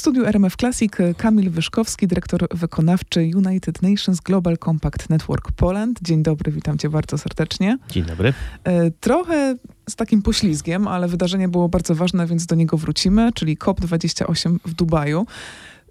studiu 0.00 0.26
RMF 0.26 0.56
Classic 0.56 0.92
Kamil 1.16 1.50
Wyszkowski, 1.50 2.06
dyrektor 2.06 2.46
wykonawczy 2.50 3.20
United 3.20 3.82
Nations 3.82 4.20
Global 4.20 4.58
Compact 4.58 5.10
Network 5.10 5.52
Poland. 5.52 5.98
Dzień 6.02 6.22
dobry, 6.22 6.52
witam 6.52 6.78
cię 6.78 6.90
bardzo 6.90 7.18
serdecznie. 7.18 7.78
Dzień 7.90 8.04
dobry. 8.04 8.34
E, 8.64 8.90
trochę 8.90 9.56
z 9.90 9.96
takim 9.96 10.22
poślizgiem, 10.22 10.88
ale 10.88 11.08
wydarzenie 11.08 11.48
było 11.48 11.68
bardzo 11.68 11.94
ważne, 11.94 12.26
więc 12.26 12.46
do 12.46 12.54
niego 12.54 12.76
wrócimy, 12.76 13.32
czyli 13.34 13.56
COP28 13.56 14.56
w 14.64 14.74
Dubaju. 14.74 15.26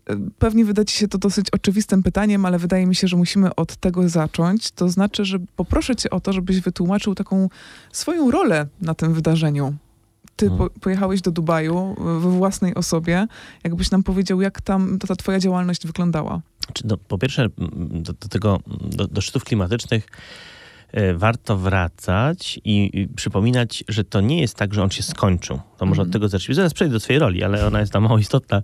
E, 0.05 0.16
pewnie 0.39 0.66
wyda 0.66 0.86
ci 0.86 0.98
się 0.98 1.07
to 1.07 1.18
dosyć 1.18 1.50
oczywistym 1.50 2.04
pytaniem, 2.04 2.46
ale 2.46 2.60
wydaje 2.60 2.86
mi 2.86 2.96
się, 2.96 3.07
że 3.07 3.18
musimy 3.18 3.55
od 3.55 3.76
tego 3.76 4.10
zacząć. 4.10 4.71
To 4.71 4.89
znaczy, 4.89 5.26
że 5.26 5.39
poproszę 5.55 5.96
cię 5.96 6.10
o 6.10 6.20
to, 6.20 6.34
żebyś 6.34 6.60
wytłumaczył 6.60 7.16
taką 7.16 7.50
swoją 7.91 8.32
rolę 8.32 8.68
na 8.82 8.94
tym 8.94 9.14
wydarzeniu 9.14 9.73
ty 10.39 10.49
hmm. 10.49 10.69
po, 10.69 10.79
pojechałeś 10.79 11.21
do 11.21 11.31
Dubaju 11.31 11.95
we 11.97 12.29
własnej 12.29 12.75
osobie. 12.75 13.27
Jakbyś 13.63 13.91
nam 13.91 14.03
powiedział, 14.03 14.41
jak 14.41 14.61
tam 14.61 14.99
ta 14.99 15.15
twoja 15.15 15.39
działalność 15.39 15.88
wyglądała? 15.88 16.41
No, 16.84 16.97
po 16.97 17.17
pierwsze, 17.17 17.49
do, 17.77 18.13
do 18.13 18.27
tego, 18.30 18.59
do, 18.67 19.07
do 19.07 19.21
szczytów 19.21 19.44
klimatycznych 19.44 20.07
E, 20.91 21.13
warto 21.13 21.57
wracać 21.57 22.59
i, 22.63 22.89
i, 22.94 23.07
przypominać, 23.07 23.83
że 23.88 24.03
to 24.03 24.21
nie 24.21 24.41
jest 24.41 24.55
tak, 24.55 24.73
że 24.73 24.83
on 24.83 24.89
się 24.89 25.03
skończył. 25.03 25.59
To 25.79 25.85
może 25.85 26.01
mm. 26.01 26.01
od 26.01 26.07
mhm. 26.07 26.11
tego 26.11 26.27
zacząć. 26.27 26.55
Zaraz 26.55 26.73
przejdę 26.73 26.93
do 26.93 26.99
swojej 26.99 27.19
roli, 27.19 27.43
ale 27.43 27.67
ona 27.67 27.79
jest 27.79 27.93
tam 27.93 28.03
mało 28.03 28.17
istotna. 28.17 28.61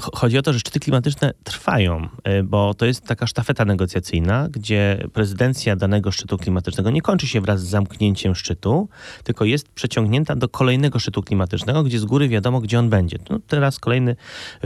Chodzi 0.00 0.38
o 0.38 0.42
to, 0.42 0.52
że 0.52 0.58
szczyty 0.58 0.80
klimatyczne 0.80 1.34
trwają, 1.44 2.08
e, 2.24 2.42
bo 2.42 2.74
to 2.74 2.86
jest 2.86 3.04
taka 3.04 3.26
sztafeta 3.26 3.64
negocjacyjna, 3.64 4.48
gdzie 4.50 5.04
prezydencja 5.12 5.76
danego 5.76 6.12
szczytu 6.12 6.38
klimatycznego 6.38 6.90
nie 6.90 7.02
kończy 7.02 7.26
się 7.26 7.40
wraz 7.40 7.60
z 7.60 7.68
zamknięciem 7.68 8.34
szczytu, 8.34 8.88
tylko 9.24 9.44
jest 9.44 9.68
przeciągnięta 9.68 10.36
do 10.36 10.48
kolejnego 10.48 10.98
szczytu 10.98 11.22
klimatycznego, 11.22 11.82
gdzie 11.82 11.98
z 11.98 12.04
góry 12.04 12.28
wiadomo, 12.28 12.60
gdzie 12.60 12.78
on 12.78 12.90
będzie. 12.90 13.18
No, 13.30 13.38
teraz 13.46 13.78
kolejny 13.78 14.16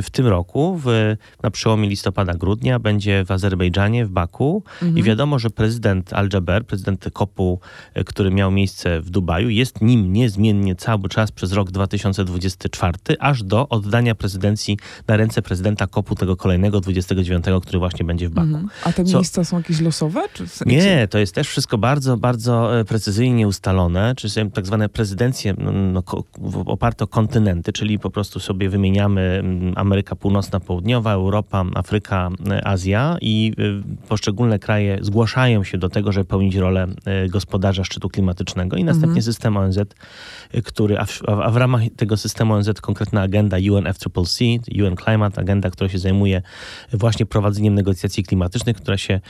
w 0.02 0.10
tym 0.10 0.26
roku, 0.26 0.80
w, 0.84 1.16
na 1.42 1.50
przełomie 1.50 1.88
listopada-grudnia, 1.88 2.78
będzie 2.78 3.24
w 3.24 3.30
Azerbejdżanie, 3.30 4.06
w 4.06 4.10
Baku 4.10 4.62
mm. 4.82 4.98
i 4.98 5.02
wiadomo, 5.02 5.38
że 5.38 5.50
prezydent 5.50 6.12
Al-Jaber, 6.12 6.66
prezydent 6.66 7.06
Kopu, 7.12 7.60
e, 7.94 8.04
który 8.04 8.30
miał 8.30 8.50
miejsce 8.50 9.00
w 9.00 9.10
Dubaju, 9.10 9.48
jest 9.48 9.80
nim 9.80 10.12
niezmiennie 10.12 10.74
cały 10.74 11.08
czas 11.08 11.32
przez 11.32 11.52
rok 11.52 11.61
2024, 11.70 12.98
aż 13.18 13.42
do 13.42 13.68
oddania 13.68 14.14
prezydencji 14.14 14.78
na 15.08 15.16
ręce 15.16 15.42
prezydenta 15.42 15.86
Kopu 15.86 16.14
tego 16.14 16.36
kolejnego, 16.36 16.80
29, 16.80 17.44
który 17.62 17.78
właśnie 17.78 18.06
będzie 18.06 18.28
w 18.28 18.32
Baku. 18.32 18.46
Mhm. 18.46 18.68
A 18.84 18.92
te 18.92 19.04
Co... 19.04 19.16
miejsca 19.16 19.44
są 19.44 19.56
jakieś 19.56 19.80
losowe? 19.80 20.22
Czy... 20.34 20.44
Nie, 20.66 21.08
to 21.08 21.18
jest 21.18 21.34
też 21.34 21.48
wszystko 21.48 21.78
bardzo, 21.78 22.16
bardzo 22.16 22.80
e, 22.80 22.84
precyzyjnie 22.84 23.48
ustalone, 23.48 24.14
czy 24.16 24.30
są 24.30 24.50
tak 24.50 24.66
zwane 24.66 24.88
prezydencje 24.88 25.54
no, 25.58 25.72
no 25.72 26.02
oparte 26.66 27.04
o 27.04 27.06
kontynenty, 27.06 27.72
czyli 27.72 27.98
po 27.98 28.10
prostu 28.10 28.40
sobie 28.40 28.68
wymieniamy 28.68 29.44
Ameryka 29.76 30.16
Północna, 30.16 30.60
Południowa, 30.60 31.12
Europa, 31.12 31.64
Afryka, 31.74 32.30
e, 32.50 32.66
Azja 32.66 33.16
i 33.20 33.52
poszczególne 34.08 34.58
kraje 34.58 34.98
zgłaszają 35.00 35.64
się 35.64 35.78
do 35.78 35.88
tego, 35.88 36.12
żeby 36.12 36.24
pełnić 36.24 36.54
rolę 36.54 36.86
e, 37.04 37.28
gospodarza 37.28 37.84
szczytu 37.84 38.08
klimatycznego 38.08 38.76
i 38.76 38.84
następnie 38.84 39.08
mhm. 39.08 39.22
system 39.22 39.56
ONZ, 39.56 39.78
e, 39.78 40.62
który, 40.62 40.98
a 40.98 41.04
w, 41.04 41.22
a 41.28 41.50
w, 41.52 41.56
ramach 41.56 41.82
tego 41.96 42.16
systemu 42.16 42.54
ONZ 42.54 42.80
konkretna 42.80 43.22
agenda 43.22 43.56
UNFCCC, 43.72 44.44
UN 44.84 44.96
Climate, 45.04 45.40
agenda, 45.40 45.70
która 45.70 45.88
się 45.88 45.98
zajmuje 45.98 46.42
właśnie 46.92 47.26
prowadzeniem 47.26 47.74
negocjacji 47.74 48.24
klimatycznych, 48.24 48.76
która 48.76 48.96
się 48.96 49.20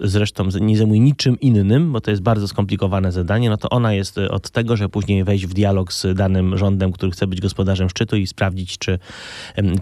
zresztą 0.00 0.48
nie 0.60 0.76
zajmuje 0.76 1.00
niczym 1.00 1.40
innym, 1.40 1.92
bo 1.92 2.00
to 2.00 2.10
jest 2.10 2.22
bardzo 2.22 2.48
skomplikowane 2.48 3.12
zadanie, 3.12 3.50
no 3.50 3.56
to 3.56 3.68
ona 3.68 3.92
jest 3.92 4.18
e, 4.18 4.30
od 4.30 4.50
tego, 4.50 4.76
że 4.76 4.88
później 4.88 5.24
wejść 5.24 5.46
w 5.46 5.54
dialog 5.54 5.92
z 5.92 6.16
danym 6.16 6.58
rządem, 6.58 6.92
który 6.92 7.12
chce 7.12 7.26
być 7.26 7.40
gospodarzem 7.40 7.90
szczytu 7.90 8.16
i 8.16 8.26
sprawdzić, 8.26 8.78
czy, 8.78 8.98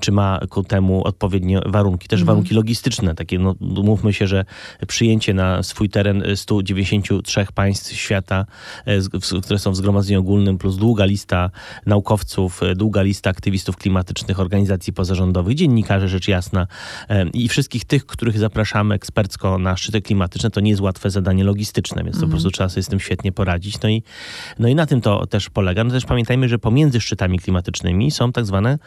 czy 0.00 0.12
ma 0.12 0.40
ku 0.50 0.62
temu 0.62 1.04
odpowiednie 1.04 1.60
warunki. 1.66 2.08
Też 2.08 2.20
mhm. 2.20 2.26
warunki 2.26 2.54
logistyczne, 2.54 3.14
takie, 3.14 3.38
no 3.38 3.54
mówmy 3.60 4.12
się, 4.12 4.26
że 4.26 4.44
przyjęcie 4.86 5.34
na 5.34 5.62
swój 5.62 5.88
teren 5.88 6.22
100 6.34 6.62
93 6.62 7.46
państw 7.54 7.92
świata, 7.92 8.46
e, 8.86 8.98
które 9.42 9.58
są 9.58 9.70
w 9.70 9.76
Zgromadzeniu 9.76 10.20
Ogólnym, 10.20 10.58
plus 10.58 10.76
długa 10.76 11.04
lista 11.04 11.50
naukowców, 11.86 12.62
e, 12.62 12.74
długa 12.74 13.02
lista 13.02 13.30
aktywistów 13.30 13.76
klimatycznych, 13.76 14.40
organizacji 14.40 14.92
pozarządowych, 14.92 15.54
dziennikarzy, 15.54 16.08
rzecz 16.08 16.28
jasna, 16.28 16.66
e, 17.08 17.28
i 17.28 17.48
wszystkich 17.48 17.84
tych, 17.84 18.06
których 18.06 18.38
zapraszamy 18.38 18.94
ekspercko 18.94 19.58
na 19.58 19.76
szczyty 19.76 20.02
klimatyczne, 20.02 20.50
to 20.50 20.60
nie 20.60 20.70
jest 20.70 20.82
łatwe 20.82 21.10
zadanie 21.10 21.44
logistyczne, 21.44 22.04
więc 22.04 22.16
to 22.16 22.22
po 22.22 22.28
prostu 22.28 22.48
mhm. 22.48 22.52
trzeba 22.52 22.68
sobie 22.68 22.82
z 22.82 22.88
tym 22.88 23.00
świetnie 23.00 23.32
poradzić. 23.32 23.80
No 23.82 23.88
i, 23.88 24.02
no 24.58 24.68
i 24.68 24.74
na 24.74 24.86
tym 24.86 25.00
to 25.00 25.26
też 25.26 25.50
polega. 25.50 25.84
No 25.84 25.90
też 25.90 26.04
pamiętajmy, 26.04 26.48
że 26.48 26.58
pomiędzy 26.58 27.00
szczytami 27.00 27.38
klimatycznymi 27.38 28.10
są 28.10 28.32
tak 28.32 28.46
zwane 28.46 28.78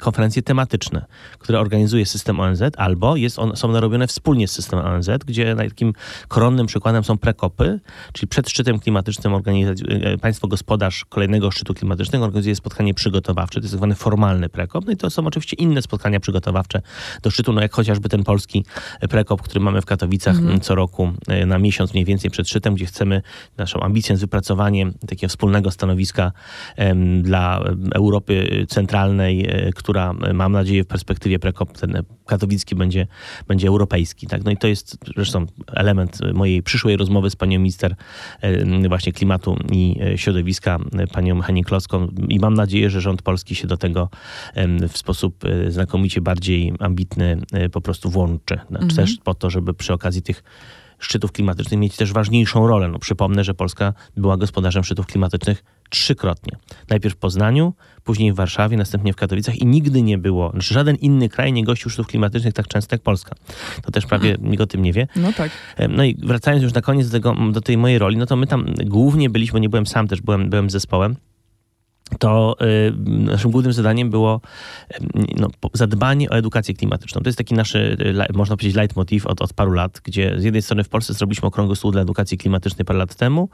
konferencje 0.00 0.42
tematyczne, 0.42 1.04
które 1.38 1.60
organizuje 1.60 2.06
system 2.06 2.40
ONZ, 2.40 2.62
albo 2.76 3.16
jest 3.16 3.38
on, 3.38 3.56
są 3.56 3.72
narobione 3.72 4.06
wspólnie 4.06 4.48
z 4.48 4.52
systemem 4.52 4.86
ONZ, 4.86 5.10
gdzie 5.26 5.56
takim 5.56 5.92
koronnym 6.28 6.66
przykładem 6.66 7.04
są 7.04 7.18
prekopy, 7.18 7.80
czyli 8.12 8.28
przed 8.28 8.50
szczytem 8.50 8.78
klimatycznym 8.78 9.34
e, 9.34 10.18
państwo 10.18 10.48
gospodarz 10.48 11.04
kolejnego 11.04 11.50
szczytu 11.50 11.74
klimatycznego 11.74 11.99
organizuje 12.22 12.54
spotkanie 12.54 12.94
przygotowawcze, 12.94 13.60
to 13.60 13.64
jest 13.64 13.72
tak 13.72 13.78
zwany 13.78 13.94
formalny 13.94 14.48
prekop. 14.48 14.86
No 14.86 14.92
i 14.92 14.96
to 14.96 15.10
są 15.10 15.26
oczywiście 15.26 15.56
inne 15.56 15.82
spotkania 15.82 16.20
przygotowawcze 16.20 16.82
do 17.22 17.30
szczytu, 17.30 17.52
no 17.52 17.60
jak 17.60 17.72
chociażby 17.72 18.08
ten 18.08 18.24
polski 18.24 18.64
prekop, 19.10 19.42
który 19.42 19.60
mamy 19.60 19.82
w 19.82 19.86
Katowicach 19.86 20.38
mm. 20.38 20.60
co 20.60 20.74
roku 20.74 21.12
e, 21.28 21.46
na 21.46 21.58
miesiąc 21.58 21.94
mniej 21.94 22.04
więcej 22.04 22.30
przed 22.30 22.48
szczytem, 22.48 22.74
gdzie 22.74 22.86
chcemy, 22.86 23.22
naszą 23.56 23.80
ambicją 23.80 24.12
jest 24.12 24.22
wypracowanie 24.22 24.92
takiego 25.08 25.28
wspólnego 25.28 25.70
stanowiska 25.70 26.32
um, 26.78 27.22
dla 27.22 27.64
Europy 27.94 28.66
Centralnej, 28.68 29.46
e, 29.48 29.72
która 29.72 30.14
mam 30.34 30.52
nadzieję 30.52 30.84
w 30.84 30.86
perspektywie 30.86 31.38
prekop 31.38 31.78
ten 31.78 32.02
katowicki 32.30 32.74
będzie, 32.74 33.06
będzie 33.48 33.68
europejski. 33.68 34.26
Tak? 34.26 34.44
No 34.44 34.50
i 34.50 34.56
to 34.56 34.68
jest 34.68 34.98
zresztą 35.16 35.46
element 35.66 36.18
mojej 36.34 36.62
przyszłej 36.62 36.96
rozmowy 36.96 37.30
z 37.30 37.36
panią 37.36 37.58
minister 37.58 37.94
e, 38.40 38.88
właśnie 38.88 39.12
klimatu 39.12 39.56
i 39.72 39.96
e, 40.02 40.18
środowiska, 40.18 40.78
e, 40.98 41.06
panią 41.06 41.40
Henię 41.40 41.64
Kloską 41.80 42.08
i 42.28 42.38
mam 42.38 42.54
nadzieję, 42.54 42.90
że 42.90 43.00
rząd 43.00 43.22
polski 43.22 43.54
się 43.54 43.66
do 43.66 43.76
tego 43.76 44.08
w 44.88 44.98
sposób 44.98 45.44
znakomicie 45.68 46.20
bardziej 46.20 46.72
ambitny 46.78 47.42
po 47.72 47.80
prostu 47.80 48.10
włączy. 48.10 48.58
Znaczy 48.68 48.84
mhm. 48.84 49.06
Też 49.06 49.16
po 49.24 49.34
to, 49.34 49.50
żeby 49.50 49.74
przy 49.74 49.92
okazji 49.92 50.22
tych 50.22 50.42
szczytów 50.98 51.32
klimatycznych 51.32 51.80
mieć 51.80 51.96
też 51.96 52.12
ważniejszą 52.12 52.66
rolę. 52.66 52.88
No, 52.88 52.98
przypomnę, 52.98 53.44
że 53.44 53.54
Polska 53.54 53.92
była 54.16 54.36
gospodarzem 54.36 54.84
szczytów 54.84 55.06
klimatycznych 55.06 55.64
trzykrotnie. 55.90 56.58
Najpierw 56.88 57.14
w 57.14 57.18
Poznaniu, 57.18 57.74
później 58.04 58.32
w 58.32 58.36
Warszawie, 58.36 58.76
następnie 58.76 59.12
w 59.12 59.16
Katowicach 59.16 59.56
i 59.56 59.66
nigdy 59.66 60.02
nie 60.02 60.18
było, 60.18 60.50
znaczy 60.50 60.74
żaden 60.74 60.96
inny 60.96 61.28
kraj 61.28 61.52
nie 61.52 61.64
gościł 61.64 61.90
szczytów 61.90 62.06
klimatycznych 62.06 62.54
tak 62.54 62.68
często 62.68 62.94
jak 62.94 63.02
Polska. 63.02 63.34
To 63.82 63.90
też 63.90 64.06
prawie 64.06 64.36
Aha. 64.38 64.48
nikt 64.48 64.62
o 64.62 64.66
tym 64.66 64.82
nie 64.82 64.92
wie. 64.92 65.06
No 65.16 65.32
tak. 65.32 65.50
No 65.88 66.04
i 66.04 66.16
wracając 66.22 66.62
już 66.62 66.74
na 66.74 66.80
koniec 66.80 67.08
do, 67.08 67.12
tego, 67.12 67.34
do 67.52 67.60
tej 67.60 67.78
mojej 67.78 67.98
roli, 67.98 68.16
no 68.16 68.26
to 68.26 68.36
my 68.36 68.46
tam 68.46 68.66
głównie 68.84 69.30
byliśmy, 69.30 69.60
nie 69.60 69.68
byłem 69.68 69.86
sam, 69.86 70.08
też 70.08 70.20
byłem, 70.20 70.50
byłem 70.50 70.70
z 70.70 70.72
zespołem 70.72 71.16
to 72.18 72.56
y, 72.60 72.92
naszym 73.06 73.50
głównym 73.50 73.72
zadaniem 73.72 74.10
było 74.10 74.40
no, 75.36 75.48
zadbanie 75.72 76.30
o 76.30 76.32
edukację 76.32 76.74
klimatyczną. 76.74 77.20
To 77.20 77.28
jest 77.28 77.38
taki 77.38 77.54
nasz, 77.54 77.74
y, 77.74 78.14
można 78.34 78.56
powiedzieć, 78.56 78.76
leitmotiv 78.76 79.26
od, 79.26 79.42
od 79.42 79.52
paru 79.52 79.72
lat, 79.72 80.00
gdzie 80.04 80.34
z 80.38 80.44
jednej 80.44 80.62
strony 80.62 80.84
w 80.84 80.88
Polsce 80.88 81.14
zrobiliśmy 81.14 81.48
okrągły 81.48 81.76
stół 81.76 81.90
dla 81.92 82.02
edukacji 82.02 82.38
klimatycznej 82.38 82.84
parę 82.84 82.98
lat 82.98 83.14
temu, 83.14 83.48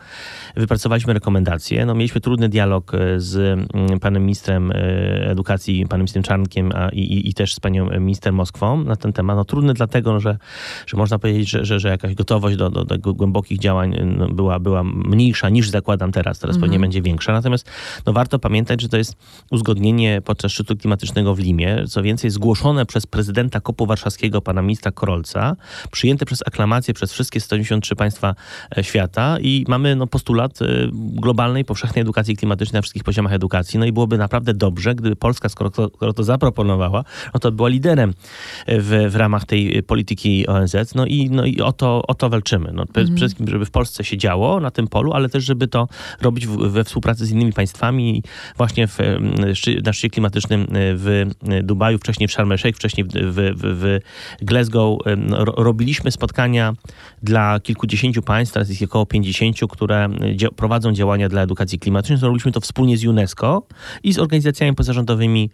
wypracowaliśmy 0.56 1.12
rekomendacje, 1.12 1.86
no, 1.86 1.94
mieliśmy 1.94 2.20
trudny 2.20 2.48
dialog 2.48 2.94
y, 2.94 3.20
z 3.20 3.36
mm, 3.36 4.00
panem 4.00 4.22
ministrem 4.22 4.72
edukacji, 5.20 5.86
panem 5.86 6.00
ministrem 6.00 6.22
Czarnkiem 6.22 6.72
a, 6.74 6.88
i, 6.88 7.28
i, 7.28 7.34
też 7.34 7.54
z 7.54 7.60
panią 7.60 8.00
minister 8.00 8.32
Moskwą 8.32 8.84
na 8.84 8.96
ten 8.96 9.12
temat. 9.12 9.36
No, 9.36 9.44
trudny 9.44 9.74
dlatego, 9.74 10.20
że, 10.20 10.38
że 10.86 10.96
można 10.96 11.18
powiedzieć, 11.18 11.50
że, 11.50 11.64
że, 11.64 11.80
że 11.80 11.88
jakaś 11.88 12.14
gotowość 12.14 12.56
do, 12.56 12.70
do, 12.70 12.84
do 12.84 13.14
głębokich 13.14 13.58
działań 13.58 13.96
no, 14.18 14.28
była, 14.28 14.58
była 14.58 14.82
mniejsza 14.84 15.48
niż 15.48 15.70
zakładam 15.70 16.12
teraz, 16.12 16.38
teraz 16.38 16.56
mhm. 16.56 16.60
pewnie 16.60 16.80
będzie 16.80 17.02
większa. 17.02 17.32
Natomiast 17.32 17.70
no, 18.06 18.12
warto 18.12 18.38
pamiętać, 18.46 18.82
że 18.82 18.88
to 18.88 18.96
jest 18.96 19.16
uzgodnienie 19.50 20.22
podczas 20.24 20.52
szczytu 20.52 20.76
klimatycznego 20.76 21.34
w 21.34 21.38
Limie, 21.38 21.84
co 21.88 22.02
więcej 22.02 22.30
zgłoszone 22.30 22.86
przez 22.86 23.06
prezydenta 23.06 23.60
Kopu 23.60 23.86
Warszawskiego, 23.86 24.40
pana 24.42 24.62
ministra 24.62 24.92
Korolca, 24.92 25.56
przyjęte 25.90 26.26
przez 26.26 26.42
aklamację 26.46 26.94
przez 26.94 27.12
wszystkie 27.12 27.40
193 27.40 27.96
państwa 27.96 28.34
e, 28.76 28.84
świata 28.84 29.36
i 29.40 29.64
mamy 29.68 29.96
no, 29.96 30.06
postulat 30.06 30.62
e, 30.62 30.66
globalnej, 30.92 31.64
powszechnej 31.64 32.02
edukacji 32.02 32.36
klimatycznej 32.36 32.78
na 32.78 32.82
wszystkich 32.82 33.04
poziomach 33.04 33.32
edukacji. 33.32 33.78
No 33.78 33.86
i 33.86 33.92
byłoby 33.92 34.18
naprawdę 34.18 34.54
dobrze, 34.54 34.94
gdyby 34.94 35.16
Polska, 35.16 35.48
skoro 35.48 35.70
to, 35.70 35.88
skoro 35.88 36.12
to 36.12 36.24
zaproponowała, 36.24 37.04
no 37.34 37.40
to 37.40 37.52
była 37.52 37.68
liderem 37.68 38.14
w, 38.68 39.06
w 39.10 39.16
ramach 39.16 39.44
tej 39.44 39.82
polityki 39.82 40.46
ONZ. 40.46 40.94
No 40.94 41.06
i, 41.06 41.30
no 41.30 41.44
i 41.44 41.60
o, 41.60 41.72
to, 41.72 42.02
o 42.06 42.14
to 42.14 42.30
walczymy. 42.30 42.72
No, 42.72 42.84
Przede 42.86 43.00
mhm. 43.00 43.16
wszystkim, 43.16 43.48
żeby 43.48 43.66
w 43.66 43.70
Polsce 43.70 44.04
się 44.04 44.16
działo 44.18 44.60
na 44.60 44.70
tym 44.70 44.88
polu, 44.88 45.12
ale 45.12 45.28
też, 45.28 45.44
żeby 45.44 45.68
to 45.68 45.88
robić 46.20 46.46
w, 46.46 46.56
we 46.56 46.84
współpracy 46.84 47.26
z 47.26 47.30
innymi 47.30 47.52
państwami 47.52 48.22
właśnie 48.56 48.88
w, 48.88 48.98
na 49.84 49.92
szczycie 49.92 50.10
klimatycznym 50.10 50.66
w 50.72 51.26
Dubaju, 51.62 51.98
wcześniej 51.98 52.28
w 52.28 52.32
Sharm 52.32 52.52
el 52.52 52.58
Sheikh, 52.58 52.76
wcześniej 52.76 53.06
w, 53.06 53.12
w, 53.12 54.00
w 54.40 54.44
Glasgow. 54.44 54.98
Robiliśmy 55.56 56.10
spotkania 56.10 56.74
dla 57.22 57.60
kilkudziesięciu 57.60 58.22
państw, 58.22 58.54
teraz 58.54 58.68
jest 58.68 58.82
około 58.82 59.06
50, 59.06 59.56
które 59.70 60.08
prowadzą 60.56 60.92
działania 60.92 61.28
dla 61.28 61.42
edukacji 61.42 61.78
klimatycznej. 61.78 62.18
Robiliśmy 62.22 62.52
to 62.52 62.60
wspólnie 62.60 62.96
z 62.96 63.04
UNESCO 63.04 63.66
i 64.02 64.12
z 64.12 64.18
organizacjami 64.18 64.74
pozarządowymi, 64.74 65.50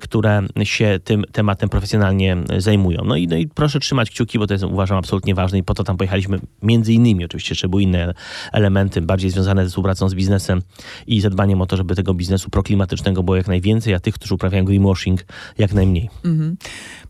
które 0.00 0.42
się 0.62 1.00
tym 1.04 1.24
tematem 1.32 1.68
profesjonalnie 1.68 2.36
zajmują. 2.58 3.02
No 3.04 3.16
i, 3.16 3.28
no 3.28 3.36
i 3.36 3.46
proszę 3.46 3.80
trzymać 3.80 4.10
kciuki, 4.10 4.38
bo 4.38 4.46
to 4.46 4.54
jest 4.54 4.64
uważam 4.64 4.98
absolutnie 4.98 5.34
ważne 5.34 5.58
i 5.58 5.62
po 5.62 5.74
to 5.74 5.84
tam 5.84 5.96
pojechaliśmy 5.96 6.38
między 6.62 6.92
innymi, 6.92 7.24
oczywiście 7.24 7.52
jeszcze 7.52 7.68
były 7.68 7.82
inne 7.82 8.14
elementy 8.52 9.00
bardziej 9.00 9.30
związane 9.30 9.64
ze 9.64 9.68
współpracą 9.68 10.08
z 10.08 10.14
biznesem 10.14 10.62
i 11.06 11.20
zadbaniem 11.20 11.60
o 11.60 11.66
to, 11.66 11.76
żeby 11.76 11.94
tego 11.94 12.07
biznesu 12.14 12.50
proklimatycznego 12.50 13.22
było 13.22 13.36
jak 13.36 13.48
najwięcej, 13.48 13.94
a 13.94 14.00
tych, 14.00 14.14
którzy 14.14 14.34
uprawiają 14.34 14.64
greenwashing 14.64 15.24
jak 15.58 15.72
najmniej. 15.72 16.10
Mhm. 16.24 16.56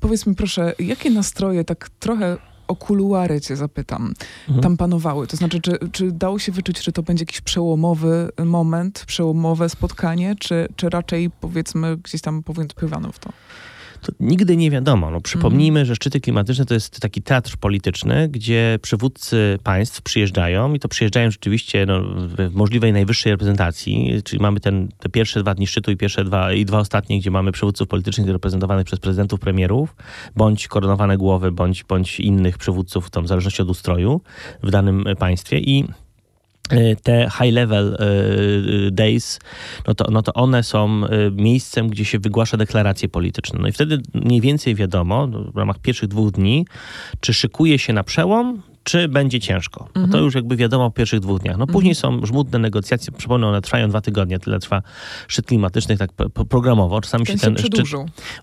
Powiedz 0.00 0.26
mi 0.26 0.34
proszę, 0.34 0.72
jakie 0.78 1.10
nastroje 1.10 1.64
tak 1.64 1.90
trochę 1.90 2.36
o 2.68 2.76
kuluary 2.76 3.40
cię 3.40 3.56
zapytam, 3.56 4.14
mhm. 4.48 4.62
tam 4.62 4.76
panowały? 4.76 5.26
To 5.26 5.36
znaczy, 5.36 5.60
czy, 5.60 5.78
czy 5.92 6.12
dało 6.12 6.38
się 6.38 6.52
wyczuć, 6.52 6.84
że 6.84 6.92
to 6.92 7.02
będzie 7.02 7.22
jakiś 7.22 7.40
przełomowy 7.40 8.28
moment, 8.44 9.04
przełomowe 9.06 9.68
spotkanie, 9.68 10.36
czy, 10.38 10.68
czy 10.76 10.88
raczej 10.88 11.30
powiedzmy 11.30 11.96
gdzieś 11.96 12.20
tam 12.20 12.42
powątpiewano 12.42 13.12
w 13.12 13.18
to? 13.18 13.32
To 14.00 14.12
nigdy 14.20 14.56
nie 14.56 14.70
wiadomo. 14.70 15.10
No, 15.10 15.20
przypomnijmy, 15.20 15.86
że 15.86 15.96
szczyty 15.96 16.20
klimatyczne 16.20 16.64
to 16.64 16.74
jest 16.74 17.00
taki 17.00 17.22
teatr 17.22 17.56
polityczny, 17.56 18.28
gdzie 18.28 18.78
przywódcy 18.82 19.58
państw 19.62 20.02
przyjeżdżają 20.02 20.74
i 20.74 20.78
to 20.78 20.88
przyjeżdżają 20.88 21.30
rzeczywiście 21.30 21.86
no, 21.86 22.00
w 22.04 22.54
możliwej 22.54 22.92
najwyższej 22.92 23.32
reprezentacji, 23.32 24.22
czyli 24.24 24.42
mamy 24.42 24.60
ten, 24.60 24.88
te 24.98 25.08
pierwsze 25.08 25.40
dwa 25.40 25.54
dni 25.54 25.66
szczytu 25.66 25.90
i 25.90 25.96
pierwsze 25.96 26.24
dwa, 26.24 26.52
i 26.52 26.64
dwa 26.64 26.78
ostatnie, 26.78 27.18
gdzie 27.20 27.30
mamy 27.30 27.52
przywódców 27.52 27.88
politycznych 27.88 28.28
reprezentowanych 28.28 28.86
przez 28.86 29.00
prezydentów, 29.00 29.40
premierów, 29.40 29.96
bądź 30.36 30.68
koronowane 30.68 31.16
głowy, 31.16 31.52
bądź, 31.52 31.84
bądź 31.84 32.20
innych 32.20 32.58
przywódców, 32.58 33.10
tam, 33.10 33.24
w 33.24 33.28
zależności 33.28 33.62
od 33.62 33.70
ustroju 33.70 34.20
w 34.62 34.70
danym 34.70 35.04
państwie. 35.18 35.58
I 35.58 35.84
te 37.02 37.30
high 37.38 37.52
level 37.52 37.94
y, 37.94 38.86
y, 38.86 38.90
days, 38.90 39.40
no 39.86 39.94
to, 39.94 40.10
no 40.10 40.22
to 40.22 40.32
one 40.32 40.62
są 40.62 41.02
miejscem, 41.32 41.88
gdzie 41.88 42.04
się 42.04 42.18
wygłasza 42.18 42.56
deklaracje 42.56 43.08
polityczne. 43.08 43.58
No 43.62 43.68
i 43.68 43.72
wtedy 43.72 44.00
mniej 44.14 44.40
więcej 44.40 44.74
wiadomo, 44.74 45.28
w 45.54 45.56
ramach 45.56 45.78
pierwszych 45.78 46.08
dwóch 46.08 46.30
dni, 46.30 46.66
czy 47.20 47.34
szykuje 47.34 47.78
się 47.78 47.92
na 47.92 48.04
przełom, 48.04 48.62
czy 48.88 49.08
będzie 49.08 49.40
ciężko. 49.40 49.88
No 49.94 50.00
to 50.00 50.04
mhm. 50.04 50.24
już 50.24 50.34
jakby 50.34 50.56
wiadomo 50.56 50.90
w 50.90 50.94
pierwszych 50.94 51.20
dwóch 51.20 51.40
dniach. 51.40 51.56
No 51.56 51.66
później 51.66 51.94
mhm. 51.96 52.20
są 52.20 52.26
żmudne 52.26 52.58
negocjacje, 52.58 53.12
przypomnę, 53.12 53.46
one 53.46 53.60
trwają 53.60 53.88
dwa 53.88 54.00
tygodnie, 54.00 54.38
tyle 54.38 54.58
trwa 54.58 54.82
szczyt 55.28 55.46
klimatyczny 55.46 55.96
tak 55.96 56.10
programowo. 56.48 57.00
Czasami 57.00 57.26
ten 57.26 57.38
się 57.38 57.42
ten 57.42 57.58
szczyt... 57.58 57.92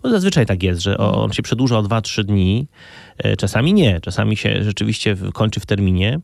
No 0.04 0.10
zazwyczaj 0.10 0.46
tak 0.46 0.64
jest, 0.64 0.82
że 0.82 0.98
on 0.98 1.34
się 1.34 1.44
przedłuża 1.44 1.78
o 1.78 1.82
dwa, 1.82 2.02
trzy 2.02 2.24
dni, 2.24 2.68
e, 3.18 3.36
czasami 3.36 3.74
nie, 3.74 4.00
czasami 4.02 4.38
się 4.38 4.64
rzeczywiście 4.64 5.16
kończy 5.34 5.60
w 5.60 5.66
terminie. 5.66 6.20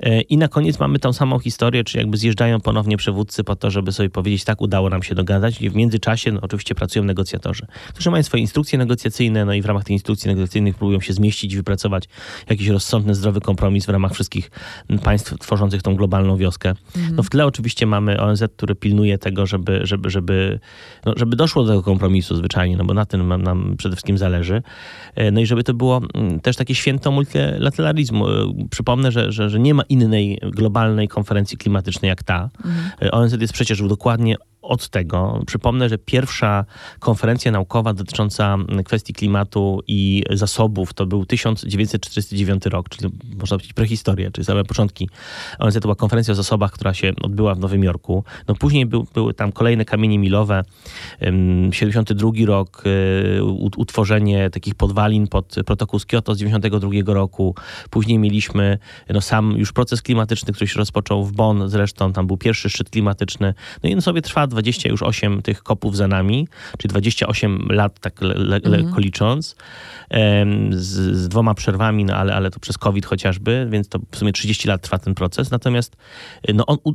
E, 0.00 0.20
I 0.20 0.36
na 0.36 0.48
koniec 0.48 0.80
mamy 0.80 0.98
tą 0.98 1.12
samą 1.12 1.38
historię, 1.38 1.84
czy 1.84 1.98
jakby 1.98 2.16
zjeżdżają 2.16 2.60
ponownie 2.60 2.96
przywódcy 2.96 3.44
po 3.44 3.56
to, 3.56 3.70
żeby 3.70 3.92
sobie 3.92 4.10
powiedzieć, 4.10 4.44
tak, 4.44 4.60
udało 4.60 4.90
nam 4.90 5.02
się 5.02 5.14
dogadać. 5.14 5.62
I 5.62 5.70
w 5.70 5.74
międzyczasie 5.74 6.32
no, 6.32 6.40
oczywiście 6.42 6.74
pracują 6.74 7.04
negocjatorzy, 7.04 7.66
którzy 7.88 8.10
mają 8.10 8.22
swoje 8.22 8.40
instrukcje 8.40 8.78
negocjacyjne, 8.78 9.44
no 9.44 9.54
i 9.54 9.62
w 9.62 9.66
ramach 9.66 9.84
tych 9.84 9.92
instrukcji 9.92 10.28
negocjacyjnych 10.28 10.76
próbują 10.76 11.00
się 11.00 11.12
zmieścić 11.12 11.52
i 11.52 11.56
wypracować 11.56 12.04
jakiś 12.50 12.68
rozsądny, 12.68 13.14
zdrowy 13.14 13.40
kompromis 13.40 13.86
w 13.86 13.88
ramach 13.88 14.14
wszystkich 14.14 14.50
państw 15.02 15.38
tworzących 15.38 15.82
tą 15.82 15.96
globalną 15.96 16.36
wioskę. 16.36 16.74
Mhm. 16.96 17.16
No 17.16 17.22
w 17.22 17.30
tle 17.30 17.46
oczywiście 17.46 17.86
mamy 17.86 18.20
ONZ, 18.20 18.44
który 18.56 18.74
pilnuje 18.74 19.18
tego, 19.18 19.46
żeby, 19.46 19.80
żeby, 19.82 20.10
żeby, 20.10 20.60
no, 21.06 21.12
żeby 21.16 21.36
doszło 21.36 21.62
do 21.62 21.68
tego 21.68 21.82
kompromisu 21.82 22.36
zwyczajnie, 22.36 22.76
no 22.76 22.84
bo 22.84 22.94
na 22.94 23.06
tym 23.06 23.28
nam, 23.28 23.42
nam 23.42 23.74
przede 23.78 23.96
wszystkim 23.96 24.18
zależy. 24.18 24.62
E, 25.14 25.30
no 25.30 25.40
i 25.40 25.46
żeby 25.46 25.64
to 25.64 25.74
było 25.74 26.00
mm, 26.14 26.40
też 26.40 26.56
takie 26.56 26.74
święto 26.74 27.10
multilateralizmu. 27.10 28.28
E, 28.28 28.54
przypomnę, 28.70 29.12
że, 29.12 29.32
że, 29.32 29.50
że 29.50 29.58
nie 29.58 29.74
ma 29.74 29.82
innej 29.88 30.38
globalnej 30.42 31.08
konferencji 31.08 31.58
klimatycznej 31.58 32.08
jak 32.08 32.22
ta. 32.22 32.50
Mhm. 32.64 33.10
ONZ 33.12 33.40
jest 33.40 33.52
przecież 33.52 33.82
dokładnie 33.82 34.36
od 34.66 34.88
tego. 34.88 35.42
Przypomnę, 35.46 35.88
że 35.88 35.98
pierwsza 35.98 36.64
konferencja 36.98 37.52
naukowa 37.52 37.94
dotycząca 37.94 38.56
kwestii 38.84 39.12
klimatu 39.12 39.82
i 39.86 40.24
zasobów 40.30 40.94
to 40.94 41.06
był 41.06 41.26
1949 41.26 42.66
rok, 42.66 42.88
czyli 42.88 43.10
można 43.38 43.56
powiedzieć 43.56 43.72
prehistoria, 43.72 44.30
czyli 44.30 44.44
same 44.44 44.64
początki 44.64 45.08
ONZ. 45.58 45.74
To 45.74 45.80
była 45.80 45.94
konferencja 45.94 46.32
o 46.32 46.34
zasobach, 46.34 46.72
która 46.72 46.94
się 46.94 47.12
odbyła 47.22 47.54
w 47.54 47.58
Nowym 47.58 47.84
Jorku. 47.84 48.24
No 48.48 48.54
później 48.54 48.86
był, 48.86 49.06
były 49.14 49.34
tam 49.34 49.52
kolejne 49.52 49.84
kamienie 49.84 50.18
milowe. 50.18 50.64
72 51.70 52.30
rok, 52.46 52.82
y, 52.86 53.44
utworzenie 53.76 54.50
takich 54.50 54.74
podwalin 54.74 55.26
pod 55.26 55.54
protokół 55.66 55.98
z 55.98 56.06
Kyoto 56.06 56.34
z 56.34 56.38
92 56.38 57.14
roku. 57.14 57.54
Później 57.90 58.18
mieliśmy 58.18 58.78
no, 59.08 59.20
sam 59.20 59.54
już 59.56 59.72
proces 59.72 60.02
klimatyczny, 60.02 60.52
który 60.52 60.68
się 60.68 60.78
rozpoczął 60.78 61.24
w 61.24 61.32
Bonn 61.32 61.68
zresztą. 61.68 62.12
Tam 62.12 62.26
był 62.26 62.36
pierwszy 62.36 62.70
szczyt 62.70 62.90
klimatyczny. 62.90 63.54
No 63.82 63.90
i 63.90 63.94
on 63.94 64.02
sobie 64.02 64.22
trwa 64.22 64.46
20 64.56 64.88
już 64.88 65.02
8 65.02 65.42
tych 65.42 65.62
kopów 65.62 65.96
za 65.96 66.08
nami, 66.08 66.48
czyli 66.78 66.88
28 66.88 67.68
lat 67.70 68.00
tak 68.00 68.22
le, 68.22 68.34
le, 68.34 68.60
lekko 68.64 68.68
mhm. 68.68 69.02
licząc, 69.02 69.56
z, 70.70 71.16
z, 71.16 71.28
dwoma 71.28 71.54
przerwami, 71.54 72.04
no 72.04 72.14
ale, 72.14 72.34
ale 72.34 72.50
to 72.50 72.60
przez 72.60 72.78
COVID 72.78 73.06
chociażby, 73.06 73.68
więc 73.70 73.88
to 73.88 73.98
w 74.10 74.16
sumie 74.16 74.32
30 74.32 74.68
lat 74.68 74.82
trwa 74.82 74.98
ten 74.98 75.14
proces. 75.14 75.50
Natomiast 75.50 75.96
no, 76.54 76.66
on 76.66 76.78
u, 76.84 76.92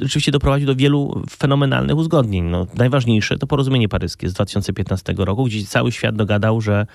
rzeczywiście 0.00 0.32
doprowadził 0.32 0.66
do 0.66 0.76
wielu 0.76 1.22
fenomenalnych 1.30 1.96
uzgodnień. 1.96 2.44
No, 2.44 2.66
najważniejsze 2.74 3.38
to 3.38 3.46
porozumienie 3.46 3.88
paryskie 3.88 4.28
z 4.28 4.32
2015 4.32 5.14
roku, 5.16 5.44
gdzie 5.44 5.66
cały 5.66 5.92
świat 5.92 6.16
dogadał, 6.16 6.60
że 6.60 6.86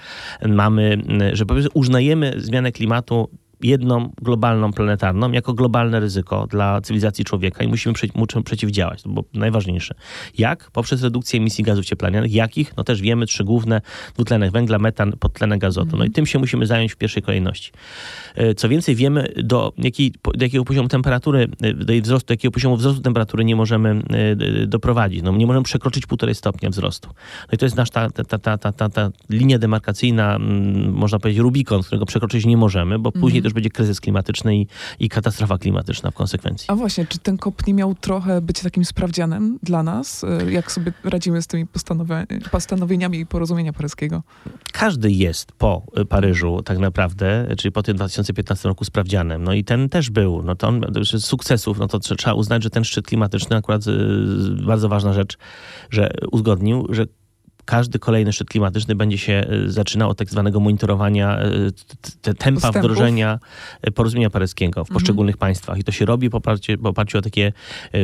mamy, 0.48 1.02
że 1.34 1.46
uznajemy 1.74 2.34
zmianę 2.38 2.72
klimatu 2.72 3.30
jedną 3.62 4.12
globalną, 4.22 4.74
planetarną, 4.74 5.32
jako 5.32 5.54
globalne 5.54 6.00
ryzyko 6.00 6.48
dla 6.48 6.82
cywilizacji 6.82 7.26
człowieka 7.26 7.64
i 7.64 7.68
musimy 7.68 7.96
mu 8.16 8.44
przeciwdziałać. 8.44 9.04
Było 9.06 9.26
najważniejsze. 9.34 9.96
Jak? 10.38 10.72
Poprzez 10.72 11.04
redukcję 11.04 11.40
emisji 11.40 11.64
gazów 11.64 11.86
cieplarnianych. 11.86 12.34
Jakich? 12.34 12.78
No 12.78 12.84
też 12.84 13.02
wiemy, 13.02 13.26
trzy 13.26 13.44
główne, 13.44 13.82
dwutlenek 14.14 14.52
węgla, 14.52 14.80
metan, 14.80 15.12
podtlenek 15.20 15.64
azotu. 15.64 15.98
No 15.98 16.06
i 16.06 16.10
tym 16.12 16.26
się 16.26 16.40
musimy 16.40 16.66
zająć 16.66 16.94
w 16.94 16.96
pierwszej 16.96 17.24
kolejności. 17.24 17.72
E, 18.36 18.56
co 18.56 18.70
więcej, 18.70 18.96
wiemy 18.96 19.34
do, 19.44 19.74
do 20.36 20.44
jakiego 20.46 20.66
poziomu 20.66 20.90
temperatury, 20.90 21.48
e, 21.62 21.74
do, 21.74 21.94
wzrostu, 22.04 22.28
do 22.28 22.34
jakiego 22.34 22.52
poziomu 22.52 22.78
wzrostu 22.78 23.02
temperatury 23.02 23.46
nie 23.46 23.56
możemy 23.56 23.90
e, 23.90 24.68
doprowadzić. 24.68 25.24
No, 25.24 25.32
nie 25.32 25.48
możemy 25.48 25.64
przekroczyć 25.64 26.06
półtorej 26.06 26.36
stopnia 26.36 26.70
wzrostu. 26.70 27.10
No 27.42 27.54
i 27.54 27.58
to 27.58 27.66
jest 27.66 27.76
nasza 27.76 27.92
ta, 27.92 28.10
ta, 28.24 28.38
ta, 28.38 28.58
ta, 28.58 28.72
ta, 28.72 28.90
ta 28.90 29.12
linia 29.30 29.60
demarkacyjna, 29.60 30.40
można 30.92 31.20
powiedzieć 31.20 31.42
Rubikon, 31.42 31.84
którego 31.84 32.06
przekroczyć 32.06 32.46
nie 32.46 32.58
możemy, 32.58 33.00
bo 33.00 33.12
później 33.12 33.42
też 33.48 33.54
będzie 33.54 33.70
kryzys 33.70 34.02
klimatyczny 34.02 34.58
i, 34.58 34.68
i 35.00 35.10
katastrofa 35.10 35.58
klimatyczna 35.58 36.12
w 36.12 36.14
konsekwencji. 36.14 36.66
A 36.70 36.76
właśnie, 36.76 37.06
czy 37.06 37.20
ten 37.20 37.38
kop 37.38 37.68
nie 37.68 37.74
miał 37.74 37.96
trochę 37.96 38.42
być 38.42 38.62
takim 38.62 38.86
sprawdzianem 38.86 39.60
dla 39.64 39.84
nas? 39.84 40.24
E, 40.24 40.52
jak 40.52 40.72
sobie 40.72 40.94
radzimy 41.04 41.42
z 41.42 41.48
tymi 41.48 41.66
postanowieniami 42.52 43.26
porozumienia 43.26 43.74
paryskiego? 43.74 44.24
Każdy 44.74 45.12
jest 45.12 45.52
po 45.52 45.82
Paryżu 46.10 46.62
tak 46.66 46.78
naprawdę, 46.78 47.48
czyli 47.58 47.72
po 47.72 47.84
tym 47.84 47.96
2015 47.96 48.70
roku 48.70 48.86
sprawdzianem. 48.86 49.44
No 49.44 49.54
i 49.54 49.64
ten 49.64 49.90
też 49.90 50.10
był. 50.10 50.44
No 50.44 50.56
to 50.56 50.68
on, 50.68 50.82
z 51.04 51.26
sukcesów, 51.26 51.80
no 51.80 51.88
to 51.88 52.00
trzeba 52.00 52.34
uznać, 52.34 52.64
że 52.64 52.70
ten 52.70 52.84
szczyt 52.84 53.08
klimatyczny 53.08 53.56
akurat 53.56 53.88
y, 53.88 54.66
bardzo 54.66 54.90
ważna 54.90 55.14
rzecz, 55.14 55.38
że 55.90 56.12
uzgodnił, 56.32 56.88
że 56.90 57.06
każdy 57.68 58.00
kolejny 58.00 58.34
szczyt 58.34 58.48
klimatyczny 58.48 58.96
będzie 58.96 59.18
się 59.18 59.34
e, 59.34 59.70
zaczynał 59.70 60.10
od 60.10 60.18
tak 60.18 60.30
zwanego 60.30 60.60
monitorowania 60.60 61.40
e, 61.40 62.34
tempa 62.34 62.62
Postępów. 62.62 62.82
wdrożenia 62.82 63.40
e, 63.82 63.92
porozumienia 63.92 64.30
paryskiego 64.30 64.86
w 64.86 64.90
poszczególnych 64.90 65.36
mhm. 65.36 65.40
państwach. 65.40 65.78
I 65.78 65.84
to 65.84 65.92
się 65.92 66.06
robi 66.06 66.30
w 66.30 66.36
oparciu, 66.36 66.74
w 66.80 66.86
oparciu 66.86 67.18
o 67.18 67.22
takie 67.22 67.54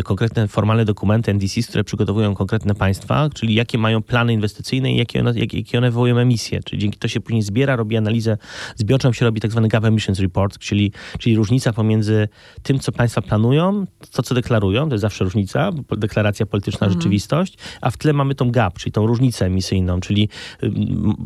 konkretne, 0.04 0.48
formalne 0.48 0.86
dokumenty 0.86 1.34
NDC, 1.34 1.62
które 1.62 1.84
przygotowują 1.84 2.36
konkretne 2.36 2.76
państwa, 2.76 3.30
czyli 3.34 3.54
jakie 3.54 3.78
mają 3.78 4.02
plany 4.02 4.34
inwestycyjne 4.34 4.94
i 4.94 4.98
jakie 4.98 5.20
one, 5.20 5.34
jakie, 5.36 5.58
jakie 5.58 5.78
one 5.78 5.90
wywołują 5.90 6.18
emisje. 6.18 6.64
Czyli 6.64 6.82
dzięki 6.82 6.98
to 6.98 7.08
się 7.08 7.20
później 7.20 7.42
zbiera, 7.42 7.76
robi 7.76 7.98
analizę 7.98 8.38
zbiorczą, 8.76 9.14
się 9.14 9.26
robi 9.26 9.42
tak 9.42 9.52
zwany 9.52 9.68
Gap 9.68 9.86
Emissions 9.86 10.20
Report, 10.20 10.58
czyli, 10.58 10.92
czyli 11.20 11.36
różnica 11.36 11.74
pomiędzy 11.74 12.28
tym, 12.64 12.80
co 12.80 12.92
państwa 12.92 13.22
planują, 13.22 13.86
to, 14.12 14.24
co 14.24 14.36
deklarują, 14.36 14.90
to 14.90 14.94
jest 14.94 15.02
zawsze 15.02 15.24
różnica, 15.24 15.72
deklaracja 15.98 16.46
polityczna, 16.46 16.88
mhm. 16.88 17.02
rzeczywistość, 17.02 17.58
a 17.82 17.92
w 17.92 17.98
tle 17.98 18.14
mamy 18.14 18.36
tą 18.36 18.52
gap, 18.52 18.80
czyli 18.80 18.92
tą 18.92 19.08
różnicę 19.08 19.53
emisyjną, 19.54 20.00
czyli 20.00 20.30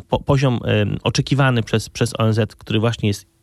po, 0.10 0.20
poziom 0.20 0.60
oczekiwany 1.04 1.64
przez, 1.64 1.90
przez 1.90 2.20
ONZ, 2.20 2.40
który 2.58 2.80
właśnie 2.80 3.10
jest 3.10 3.37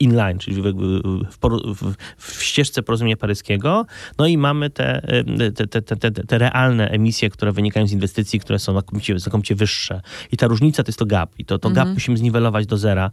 inline, 0.00 0.38
czyli 0.38 0.62
w, 0.62 0.64
w, 0.64 1.38
w, 1.74 1.94
w 2.16 2.42
ścieżce 2.42 2.82
porozumienia 2.82 3.16
paryskiego. 3.16 3.86
No 4.18 4.26
i 4.26 4.38
mamy 4.38 4.70
te, 4.70 5.02
te, 5.56 5.82
te, 5.82 5.96
te, 5.96 6.10
te, 6.10 6.38
realne 6.38 6.88
emisje, 6.88 7.30
które 7.30 7.52
wynikają 7.52 7.86
z 7.86 7.92
inwestycji, 7.92 8.40
które 8.40 8.58
są 8.58 8.72
znakomicie, 8.72 9.18
znakomicie 9.18 9.54
wyższe. 9.54 10.00
I 10.32 10.36
ta 10.36 10.46
różnica 10.46 10.82
to 10.82 10.88
jest 10.88 10.98
to 10.98 11.06
gap. 11.06 11.30
I 11.38 11.44
to, 11.44 11.58
to 11.58 11.68
gap 11.68 11.78
mhm. 11.78 11.94
musimy 11.94 12.16
zniwelować 12.16 12.66
do 12.66 12.76
zera. 12.76 13.10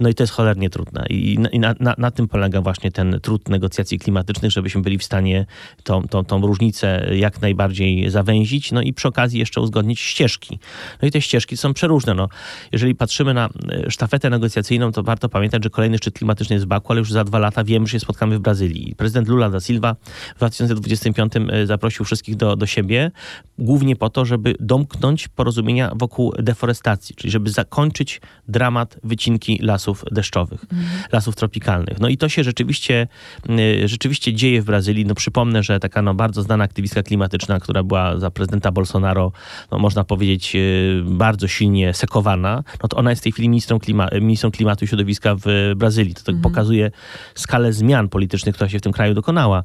No 0.00 0.08
i 0.08 0.14
to 0.14 0.22
jest 0.22 0.32
cholernie 0.32 0.70
trudne. 0.70 1.06
I, 1.10 1.38
i 1.52 1.58
na, 1.58 1.74
na, 1.80 1.94
na, 1.98 2.10
tym 2.10 2.28
polega 2.28 2.60
właśnie 2.60 2.92
ten 2.92 3.20
trud 3.22 3.48
negocjacji 3.48 3.98
klimatycznych, 3.98 4.52
żebyśmy 4.52 4.82
byli 4.82 4.98
w 4.98 5.04
stanie 5.04 5.46
tą, 5.82 6.08
tą, 6.08 6.24
tą 6.24 6.40
różnicę 6.40 7.08
jak 7.16 7.40
najbardziej 7.40 8.10
zawęzić, 8.10 8.72
no 8.72 8.82
i 8.82 8.92
przy 8.92 9.08
okazji 9.08 9.38
jeszcze 9.38 9.60
uzgodnić 9.60 10.00
ścieżki. 10.00 10.58
No 11.02 11.08
i 11.08 11.10
te 11.10 11.20
ścieżki 11.20 11.56
są 11.56 11.74
przeróżne. 11.74 12.14
No, 12.14 12.28
jeżeli 12.72 12.94
patrzymy 12.94 13.34
na 13.34 13.48
e, 13.68 13.90
sztafetę 13.90 14.30
negocjacyjną, 14.30 14.92
to 14.92 15.02
warto 15.02 15.28
pamiętać, 15.28 15.64
że 15.64 15.70
kolejny 15.70 15.98
szczyt 15.98 16.20
klimatyczny 16.28 16.54
jest 16.54 16.66
w 16.66 16.68
Baku, 16.68 16.92
ale 16.92 16.98
już 16.98 17.12
za 17.12 17.24
dwa 17.24 17.38
lata 17.38 17.64
wiemy, 17.64 17.86
że 17.86 17.92
się 17.92 18.00
spotkamy 18.00 18.38
w 18.38 18.40
Brazylii. 18.40 18.94
Prezydent 18.96 19.28
Lula 19.28 19.50
da 19.50 19.60
Silva 19.60 19.96
w 20.34 20.36
2025 20.36 21.32
e, 21.36 21.66
zaprosił 21.66 22.04
wszystkich 22.04 22.36
do, 22.36 22.56
do 22.56 22.66
siebie, 22.66 23.10
głównie 23.58 23.96
po 23.96 24.10
to, 24.10 24.24
żeby 24.24 24.54
domknąć 24.60 25.28
porozumienia 25.28 25.92
wokół 25.96 26.32
deforestacji, 26.38 27.14
czyli 27.14 27.30
żeby 27.30 27.50
zakończyć 27.50 28.20
dramat 28.48 28.98
wycinki 29.04 29.58
lasów 29.62 30.04
deszczowych, 30.12 30.64
mm. 30.72 30.84
lasów 31.12 31.36
tropikalnych. 31.36 32.00
No 32.00 32.08
i 32.08 32.16
to 32.16 32.28
się 32.28 32.44
rzeczywiście, 32.44 33.08
e, 33.48 33.88
rzeczywiście 33.88 34.34
dzieje 34.34 34.62
w 34.62 34.64
Brazylii. 34.64 35.06
No 35.06 35.14
przypomnę, 35.14 35.62
że 35.62 35.80
taka 35.80 36.02
no, 36.02 36.14
bardzo 36.14 36.42
znana 36.42 36.64
aktywistka 36.64 37.02
klimatyczna, 37.02 37.60
która 37.60 37.82
była 37.82 38.18
za 38.18 38.30
prezydenta 38.30 38.72
Bolsonaro, 38.72 39.32
no, 39.70 39.78
można 39.78 40.04
powiedzieć, 40.04 40.56
e, 40.56 40.58
bardzo 41.04 41.48
silnie 41.48 41.94
sekowana, 41.94 42.62
no 42.82 42.88
to 42.88 42.96
ona 42.96 43.10
jest 43.10 43.22
w 43.22 43.24
tej 43.24 43.32
chwili 43.32 43.48
ministrą, 43.48 43.78
klima, 43.78 44.08
ministrą 44.20 44.50
klimatu 44.50 44.84
i 44.84 44.88
środowiska 44.88 45.34
w 45.44 45.72
Brazylii. 45.76 46.14
To 46.18 46.26
tak 46.26 46.34
mm. 46.34 46.42
pokazuje 46.42 46.90
skalę 47.34 47.72
zmian 47.72 48.08
politycznych, 48.08 48.54
która 48.54 48.70
się 48.70 48.78
w 48.78 48.82
tym 48.82 48.92
kraju 48.92 49.14
dokonała. 49.14 49.62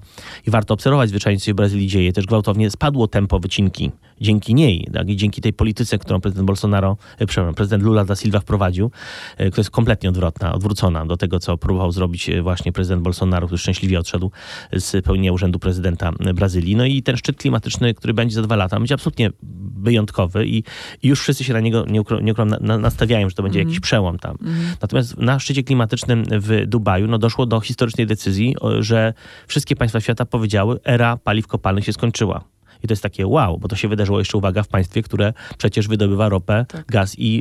I 0.48 0.52
warto 0.52 0.74
obserwować 0.74 1.10
zwyczajnie, 1.10 1.40
co 1.40 1.46
się 1.46 1.54
w 1.54 1.56
Brazylii 1.56 1.88
dzieje. 1.88 2.14
Też 2.14 2.26
gwałtownie 2.26 2.70
spadło 2.72 3.08
tempo 3.08 3.40
wycinki 3.40 3.92
dzięki 4.24 4.56
niej 4.56 4.88
tak, 4.94 5.10
i 5.10 5.16
dzięki 5.16 5.42
tej 5.42 5.54
polityce, 5.54 5.98
którą 5.98 6.22
prezydent 6.22 6.48
Bolsonaro, 6.48 6.98
e, 7.20 7.26
przepraszam, 7.26 7.56
prezydent 7.56 7.84
Lula 7.84 8.06
da 8.06 8.16
Silva 8.16 8.40
wprowadził, 8.40 8.92
e, 9.38 9.50
która 9.50 9.62
jest 9.62 9.72
kompletnie 9.72 10.10
odwrotna, 10.10 10.54
odwrócona 10.54 11.06
do 11.06 11.18
tego, 11.18 11.40
co 11.40 11.58
próbował 11.58 11.92
zrobić 11.92 12.30
e, 12.30 12.42
właśnie 12.42 12.72
prezydent 12.72 13.02
Bolsonaro, 13.02 13.48
który 13.48 13.58
szczęśliwie 13.58 14.00
odszedł 14.00 14.32
z 14.74 15.06
pełnienia 15.06 15.32
urzędu 15.32 15.60
prezydenta 15.60 16.12
Brazylii. 16.34 16.76
No 16.76 16.86
i 16.86 17.04
ten 17.04 17.18
szczyt 17.18 17.38
klimatyczny, 17.38 17.94
który 17.94 18.14
będzie 18.14 18.36
za 18.36 18.42
dwa 18.42 18.56
lata, 18.56 18.78
będzie 18.78 18.94
absolutnie 18.94 19.30
wyjątkowy 19.78 20.48
i, 20.48 20.64
już 21.04 21.22
wszyscy 21.22 21.44
się 21.44 21.54
na 21.54 21.60
niego 21.60 21.86
nie, 21.90 22.02
ukro, 22.02 22.20
nie 22.20 22.32
ukro, 22.32 22.46
na, 22.46 22.78
nastawiają, 22.78 23.30
że 23.30 23.36
to 23.36 23.44
będzie 23.44 23.60
mm. 23.60 23.70
jakiś 23.70 23.80
przełom 23.80 24.20
tam. 24.20 24.38
Mm. 24.42 24.56
Natomiast 24.82 25.18
na 25.18 25.40
szczycie 25.40 25.64
klimatycznym 25.64 26.24
w 26.32 26.64
Dubaju 26.68 27.08
no, 27.08 27.18
doszło 27.18 27.46
do 27.46 27.60
historycznej 27.60 28.08
decyzji, 28.08 28.56
że 28.80 29.14
wszystkie 29.48 29.76
państwa 29.76 30.02
świata 30.02 30.26
powiedziały, 30.26 30.80
era 30.84 31.18
paliw 31.18 31.48
kopalnych 31.48 31.86
się 31.86 31.94
skończyła. 31.94 32.53
I 32.84 32.88
to 32.88 32.92
jest 32.92 33.04
takie 33.04 33.28
wow, 33.28 33.60
bo 33.60 33.68
to 33.68 33.76
się 33.76 33.88
wydarzyło 33.88 34.20
jeszcze, 34.20 34.38
uwaga, 34.38 34.64
w 34.64 34.68
państwie, 34.68 35.04
które 35.04 35.34
przecież 35.58 35.88
wydobywa 35.88 36.30
ropę, 36.30 36.66
tak. 36.68 36.86
gaz 36.86 37.20
i, 37.20 37.36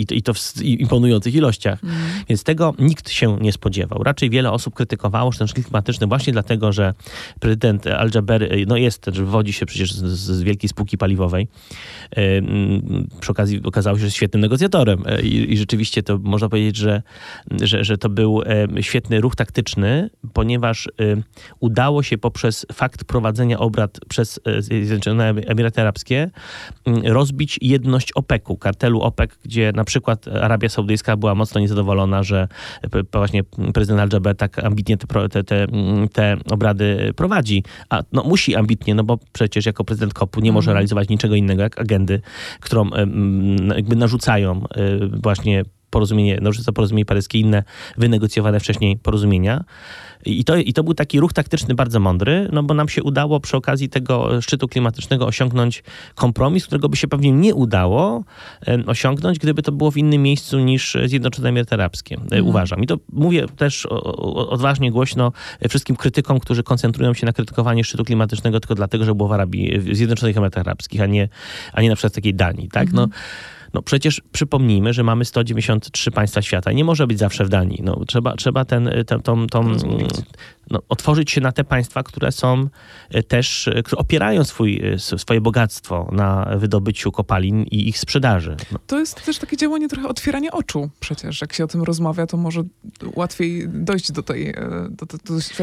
i, 0.00 0.16
i 0.18 0.22
to 0.22 0.34
w 0.34 0.62
imponujących 0.62 1.34
ilościach. 1.34 1.84
Mm. 1.84 1.96
Więc 2.28 2.44
tego 2.44 2.74
nikt 2.78 3.10
się 3.10 3.38
nie 3.40 3.52
spodziewał. 3.52 4.02
Raczej 4.02 4.30
wiele 4.30 4.52
osób 4.52 4.74
krytykowało 4.74 5.32
ten 5.32 5.48
szczyt 5.48 5.64
klimatyczny 5.64 6.06
właśnie 6.06 6.32
dlatego, 6.32 6.72
że 6.72 6.94
prezydent 7.40 7.86
Al-Jaber 7.86 8.48
no 8.66 8.76
jest, 8.76 9.06
że 9.12 9.24
wywodzi 9.24 9.52
się 9.52 9.66
przecież 9.66 9.92
z, 9.92 10.04
z 10.18 10.42
wielkiej 10.42 10.68
spółki 10.68 10.98
paliwowej. 10.98 11.48
Przy 13.20 13.32
okazji 13.32 13.60
okazało 13.64 13.96
się, 13.96 14.00
że 14.00 14.06
jest 14.06 14.16
świetnym 14.16 14.40
negocjatorem 14.40 15.02
e, 15.06 15.22
I, 15.22 15.52
i 15.52 15.56
rzeczywiście 15.56 16.02
to 16.02 16.18
można 16.18 16.48
powiedzieć, 16.48 16.76
że, 16.76 17.02
że, 17.62 17.84
że 17.84 17.98
to 17.98 18.08
był 18.08 18.42
świetny 18.80 19.20
ruch 19.20 19.36
taktyczny, 19.36 20.10
ponieważ 20.32 20.88
udało 21.60 22.02
się 22.02 22.18
poprzez 22.18 22.66
fakt 22.72 23.04
prowadzenia 23.04 23.58
obrad 23.58 24.00
przez 24.08 24.40
e, 24.44 24.85
Zjednoczone 24.86 25.28
Emiraty 25.28 25.80
Arabskie, 25.80 26.30
mm, 26.84 27.06
rozbić 27.06 27.58
jedność 27.62 28.12
OPEC-u, 28.12 28.56
kartelu 28.56 29.00
OPEC, 29.00 29.30
gdzie 29.44 29.72
na 29.74 29.84
przykład 29.84 30.28
Arabia 30.28 30.68
Saudyjska 30.68 31.16
była 31.16 31.34
mocno 31.34 31.60
niezadowolona, 31.60 32.22
że 32.22 32.48
właśnie 33.12 33.44
prezydent 33.74 34.00
Al-Jaber 34.00 34.36
tak 34.36 34.64
ambitnie 34.64 34.96
te, 34.96 35.28
te, 35.28 35.44
te, 35.44 35.62
mm, 35.62 36.08
te, 36.08 36.36
obrady 36.50 37.12
prowadzi. 37.16 37.64
A 37.90 38.02
no, 38.12 38.22
musi 38.22 38.56
ambitnie, 38.56 38.94
no 38.94 39.04
bo 39.04 39.18
przecież 39.32 39.66
jako 39.66 39.84
prezydent 39.84 40.14
KOP-u 40.14 40.40
nie 40.40 40.52
może 40.52 40.70
mhm. 40.70 40.74
realizować 40.74 41.08
niczego 41.08 41.34
innego 41.34 41.62
jak 41.62 41.80
agendy, 41.80 42.20
którą 42.60 42.90
jakby 43.76 43.96
narzucają 43.96 44.64
y, 44.76 45.08
właśnie 45.22 45.64
porozumienie, 45.90 46.38
narzuca 46.42 46.72
porozumienie 46.72 47.04
paryskie, 47.04 47.40
inne 47.40 47.62
wynegocjowane 47.96 48.60
wcześniej 48.60 48.96
porozumienia. 48.96 49.64
I 50.26 50.44
to, 50.44 50.56
I 50.56 50.72
to 50.72 50.84
był 50.84 50.94
taki 50.94 51.20
ruch 51.20 51.32
taktyczny 51.32 51.74
bardzo 51.74 52.00
mądry, 52.00 52.48
no 52.52 52.62
bo 52.62 52.74
nam 52.74 52.88
się 52.88 53.02
udało 53.02 53.40
przy 53.40 53.56
okazji 53.56 53.88
tego 53.88 54.42
szczytu 54.42 54.68
klimatycznego 54.68 55.26
osiągnąć 55.26 55.82
kompromis, 56.14 56.66
którego 56.66 56.88
by 56.88 56.96
się 56.96 57.08
pewnie 57.08 57.32
nie 57.32 57.54
udało 57.54 58.24
osiągnąć, 58.86 59.38
gdyby 59.38 59.62
to 59.62 59.72
było 59.72 59.90
w 59.90 59.96
innym 59.96 60.22
miejscu 60.22 60.58
niż 60.58 60.96
Zjednoczone 61.04 61.48
Emiraty 61.48 61.74
Arabskie, 61.74 62.14
e, 62.14 62.22
mhm. 62.22 62.46
uważam. 62.46 62.82
I 62.82 62.86
to 62.86 62.96
mówię 63.12 63.46
też 63.56 63.86
odważnie, 63.86 64.90
głośno 64.90 65.32
wszystkim 65.68 65.96
krytykom, 65.96 66.40
którzy 66.40 66.62
koncentrują 66.62 67.14
się 67.14 67.26
na 67.26 67.32
krytykowaniu 67.32 67.84
szczytu 67.84 68.04
klimatycznego 68.04 68.60
tylko 68.60 68.74
dlatego, 68.74 69.04
że 69.04 69.14
było 69.14 69.28
w 69.28 69.32
Arabii, 69.32 69.78
w 69.78 69.96
Zjednoczonych 69.96 70.36
Emiratach 70.36 70.66
Arabskich, 70.66 71.00
a 71.00 71.06
nie, 71.06 71.28
a 71.72 71.82
nie 71.82 71.88
na 71.88 71.94
przykład 71.94 72.14
takiej 72.14 72.34
Danii, 72.34 72.68
tak? 72.68 72.92
No, 72.92 73.02
mhm. 73.02 73.20
No 73.20 73.55
przecież 73.82 74.22
przypomnijmy, 74.32 74.92
że 74.92 75.02
mamy 75.02 75.24
193 75.24 76.10
państwa 76.10 76.42
świata 76.42 76.72
i 76.72 76.74
nie 76.74 76.84
może 76.84 77.06
być 77.06 77.18
zawsze 77.18 77.44
w 77.44 77.48
Danii. 77.48 77.80
No, 77.82 78.00
trzeba, 78.06 78.36
trzeba 78.36 78.64
ten, 78.64 78.90
ten, 79.06 79.22
tą, 79.22 79.46
tą, 79.46 79.72
no, 80.70 80.80
otworzyć 80.88 81.30
się 81.30 81.40
na 81.40 81.52
te 81.52 81.64
państwa, 81.64 82.02
które 82.02 82.32
są 82.32 82.68
e, 83.10 83.22
też, 83.22 83.68
e, 83.68 83.82
które 83.82 84.00
opierają 84.00 84.44
swój, 84.44 84.82
e, 84.94 84.98
swoje 84.98 85.40
bogactwo 85.40 86.08
na 86.12 86.48
wydobyciu 86.56 87.12
kopalin 87.12 87.62
i 87.62 87.88
ich 87.88 87.98
sprzedaży. 87.98 88.56
No. 88.72 88.78
To 88.86 88.98
jest 88.98 89.24
też 89.24 89.38
takie 89.38 89.56
działanie 89.56 89.88
trochę 89.88 90.08
otwierania 90.08 90.50
oczu 90.50 90.90
przecież. 91.00 91.40
Jak 91.40 91.52
się 91.52 91.64
o 91.64 91.66
tym 91.66 91.82
rozmawia, 91.82 92.26
to 92.26 92.36
może 92.36 92.62
łatwiej 93.14 93.68
dojść 93.68 94.12
do 94.12 94.22
tej, 94.22 94.54
do, 94.90 95.06
do, 95.06 95.18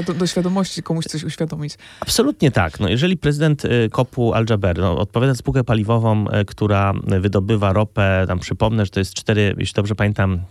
do, 0.06 0.14
do 0.14 0.28
świadomości, 0.28 0.84
komuś 0.84 1.06
coś 1.06 1.24
uświadomić. 1.24 1.74
Absolutnie 2.00 2.52
tak. 2.52 2.80
No, 2.80 2.90
jeżeli 2.90 3.18
prezydent 3.18 3.64
Kopu 3.92 4.34
Al-Jaber 4.34 4.78
no, 4.78 4.98
odpowiada 4.98 5.34
za 5.34 5.38
spółkę 5.38 5.64
paliwową, 5.64 6.26
która 6.48 6.94
wydobywa 7.06 7.74
ropę, 7.74 8.26
tam 8.28 8.40
przypomnę, 8.40 8.86
że 8.86 8.92
to 8.92 9.00
jest 9.00 9.14
cztery, 9.14 9.56
jeśli 9.58 9.74
dobrze 9.74 9.96
pamiętam, 9.96 10.42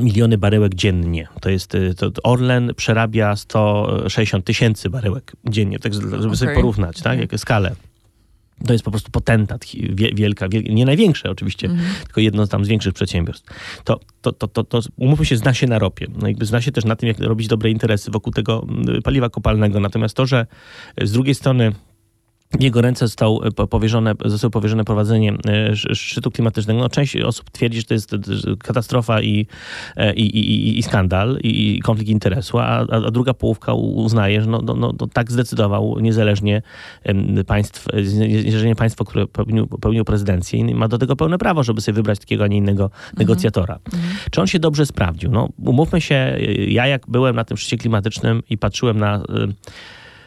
miliony 0.00 0.38
baryłek 0.38 0.74
dziennie. 0.74 1.28
To 1.40 1.50
jest, 1.50 1.74
y, 1.74 1.94
to 1.94 2.10
Orlen 2.22 2.74
przerabia 2.76 3.36
160 3.36 4.44
tysięcy 4.44 4.90
baryłek 4.90 5.32
dziennie, 5.48 5.78
tak 5.78 5.94
żeby 5.94 6.16
okay. 6.16 6.36
sobie 6.36 6.54
porównać, 6.54 6.96
tak, 6.96 7.06
mhm. 7.06 7.20
jakie 7.20 7.38
skalę. 7.38 7.74
To 8.66 8.72
jest 8.72 8.84
po 8.84 8.90
prostu 8.90 9.10
potentat, 9.10 9.66
wielka, 10.14 10.48
wielka 10.48 10.72
nie 10.72 10.84
największe 10.84 11.30
oczywiście, 11.30 11.66
mm 11.66 11.80
tylko 12.04 12.20
jedno 12.20 12.46
tam 12.46 12.64
z 12.64 12.68
większych 12.68 12.94
przedsiębiorstw. 12.94 13.46
To, 13.84 14.00
to, 14.22 14.32
to, 14.32 14.48
to, 14.48 14.64
to 14.64 14.80
umówmy 14.96 15.24
się, 15.24 15.36
zna 15.36 15.54
się 15.54 15.66
na 15.66 15.78
ropie. 15.78 16.06
No 16.20 16.28
jakby 16.28 16.46
zna 16.46 16.60
się 16.60 16.72
też 16.72 16.84
na 16.84 16.96
tym, 16.96 17.08
jak 17.08 17.18
robić 17.18 17.48
dobre 17.48 17.70
interesy 17.70 18.10
wokół 18.10 18.32
tego 18.32 18.66
paliwa 19.04 19.30
kopalnego. 19.30 19.80
Natomiast 19.80 20.16
to, 20.16 20.26
że 20.26 20.46
z 21.02 21.12
drugiej 21.12 21.34
strony 21.34 21.72
w 22.58 22.62
jego 22.62 22.80
ręce 22.80 23.06
został 23.06 23.40
e, 23.44 23.66
powierzone, 23.66 24.14
zostało 24.24 24.50
powierzone 24.50 24.84
prowadzenie 24.84 25.32
e, 25.32 25.76
szczytu 25.76 26.30
klimatycznego. 26.30 26.80
No, 26.80 26.88
część 26.88 27.16
osób 27.16 27.50
twierdzi, 27.50 27.80
że 27.80 27.86
to 27.86 27.94
jest 27.94 28.16
katastrofa 28.58 29.22
i, 29.22 29.46
e, 29.96 30.14
i, 30.14 30.38
i, 30.38 30.78
i 30.78 30.82
skandal 30.82 31.38
i 31.42 31.80
konflikt 31.84 32.10
interesu, 32.10 32.58
a, 32.58 32.78
a 32.78 33.10
druga 33.10 33.34
połówka 33.34 33.74
uznaje, 33.74 34.42
że 34.42 34.50
no, 34.50 34.62
no, 34.62 34.74
no, 34.74 34.92
tak 35.12 35.32
zdecydował 35.32 36.00
niezależnie 36.00 36.62
państw, 37.46 37.86
niezależnie 38.44 38.76
państwo, 38.76 39.04
które 39.04 39.26
pełniło, 39.26 39.66
pełniło 39.66 40.04
prezydencję 40.04 40.60
i 40.60 40.74
ma 40.74 40.88
do 40.88 40.98
tego 40.98 41.16
pełne 41.16 41.38
prawo, 41.38 41.62
żeby 41.62 41.80
sobie 41.80 41.96
wybrać 41.96 42.18
takiego, 42.18 42.44
a 42.44 42.46
nie 42.46 42.56
innego 42.56 42.84
mhm. 42.84 43.14
negocjatora. 43.18 43.78
Mhm. 43.86 44.14
Czy 44.30 44.40
on 44.40 44.46
się 44.46 44.58
dobrze 44.58 44.86
sprawdził? 44.86 45.30
No, 45.30 45.48
umówmy 45.64 46.00
się, 46.00 46.36
ja 46.68 46.86
jak 46.86 47.02
byłem 47.08 47.36
na 47.36 47.44
tym 47.44 47.56
szczycie 47.56 47.76
klimatycznym 47.76 48.42
i 48.50 48.58
patrzyłem 48.58 48.98
na 48.98 49.22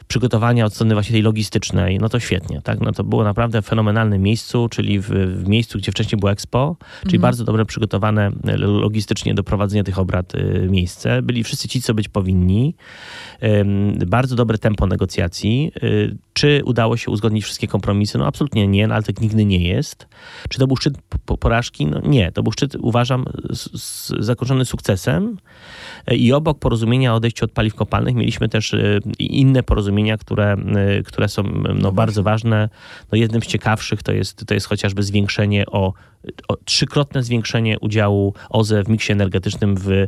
przygotowania 0.08 0.66
od 0.66 0.74
strony 0.74 0.94
właśnie 0.94 1.14
tej 1.14 1.22
logistycznej, 1.22 2.00
no 2.00 2.10
to 2.10 2.20
świetnie, 2.20 2.62
tak? 2.62 2.82
No 2.82 2.92
to 2.92 3.04
było 3.04 3.24
naprawdę 3.24 3.62
w 3.62 3.66
fenomenalnym 3.66 4.22
miejscu, 4.22 4.70
czyli 4.70 5.00
w, 5.00 5.10
w 5.44 5.48
miejscu, 5.48 5.78
gdzie 5.78 5.92
wcześniej 5.92 6.20
było 6.20 6.32
Expo, 6.32 6.76
czyli 7.02 7.16
mhm. 7.16 7.22
bardzo 7.22 7.44
dobre 7.44 7.66
przygotowane 7.66 8.32
logistycznie 8.58 9.34
do 9.34 9.44
prowadzenia 9.44 9.84
tych 9.84 10.00
obrad 10.00 10.36
y, 10.36 10.68
miejsce. 10.70 11.22
Byli 11.22 11.44
wszyscy 11.44 11.68
ci, 11.68 11.82
co 11.82 11.94
być 11.94 12.10
powinni. 12.10 12.76
Bardzo 14.08 14.36
dobre 14.36 14.58
tempo 14.58 14.88
negocjacji. 14.88 15.72
Czy 16.34 16.62
udało 16.66 16.98
się 16.98 17.12
uzgodnić 17.12 17.44
wszystkie 17.44 17.68
kompromisy? 17.68 18.18
No 18.18 18.26
absolutnie 18.26 18.68
nie, 18.68 18.88
no, 18.88 18.96
ale 18.96 19.04
tak 19.04 19.22
nigdy 19.22 19.46
nie 19.46 19.68
jest. 19.68 20.08
Czy 20.50 20.60
to 20.60 20.68
był 20.68 20.78
szczyt 20.78 20.94
porażki? 21.40 21.86
No 21.86 22.02
nie, 22.04 22.32
to 22.32 22.44
był 22.44 22.52
szczyt, 22.52 22.76
uważam, 22.80 23.26
zakończony 24.20 24.66
sukcesem. 24.66 25.38
I 26.12 26.34
obok 26.34 26.60
porozumienia 26.60 27.14
o 27.14 27.16
odejściu 27.16 27.46
od 27.46 27.52
paliw 27.52 27.76
kopalnych 27.76 28.16
mieliśmy 28.16 28.50
też 28.50 28.74
y, 28.74 29.00
inne 29.20 29.64
porozumienia 29.64 30.18
które, 30.18 30.58
które 31.06 31.30
są 31.30 31.44
no, 31.76 31.92
bardzo 31.92 32.24
ważne. 32.24 32.70
No, 33.12 33.18
jednym 33.18 33.42
z 33.42 33.48
ciekawszych 33.48 34.04
to 34.04 34.12
jest, 34.12 34.46
to 34.46 34.54
jest 34.54 34.68
chociażby 34.68 35.04
zwiększenie 35.04 35.66
o 35.66 35.94
trzykrotne 36.66 37.24
zwiększenie 37.24 37.80
udziału 37.80 38.34
OZE 38.50 38.84
w 38.84 38.90
miksie 38.90 39.12
energetycznym 39.12 39.76
w 39.78 40.08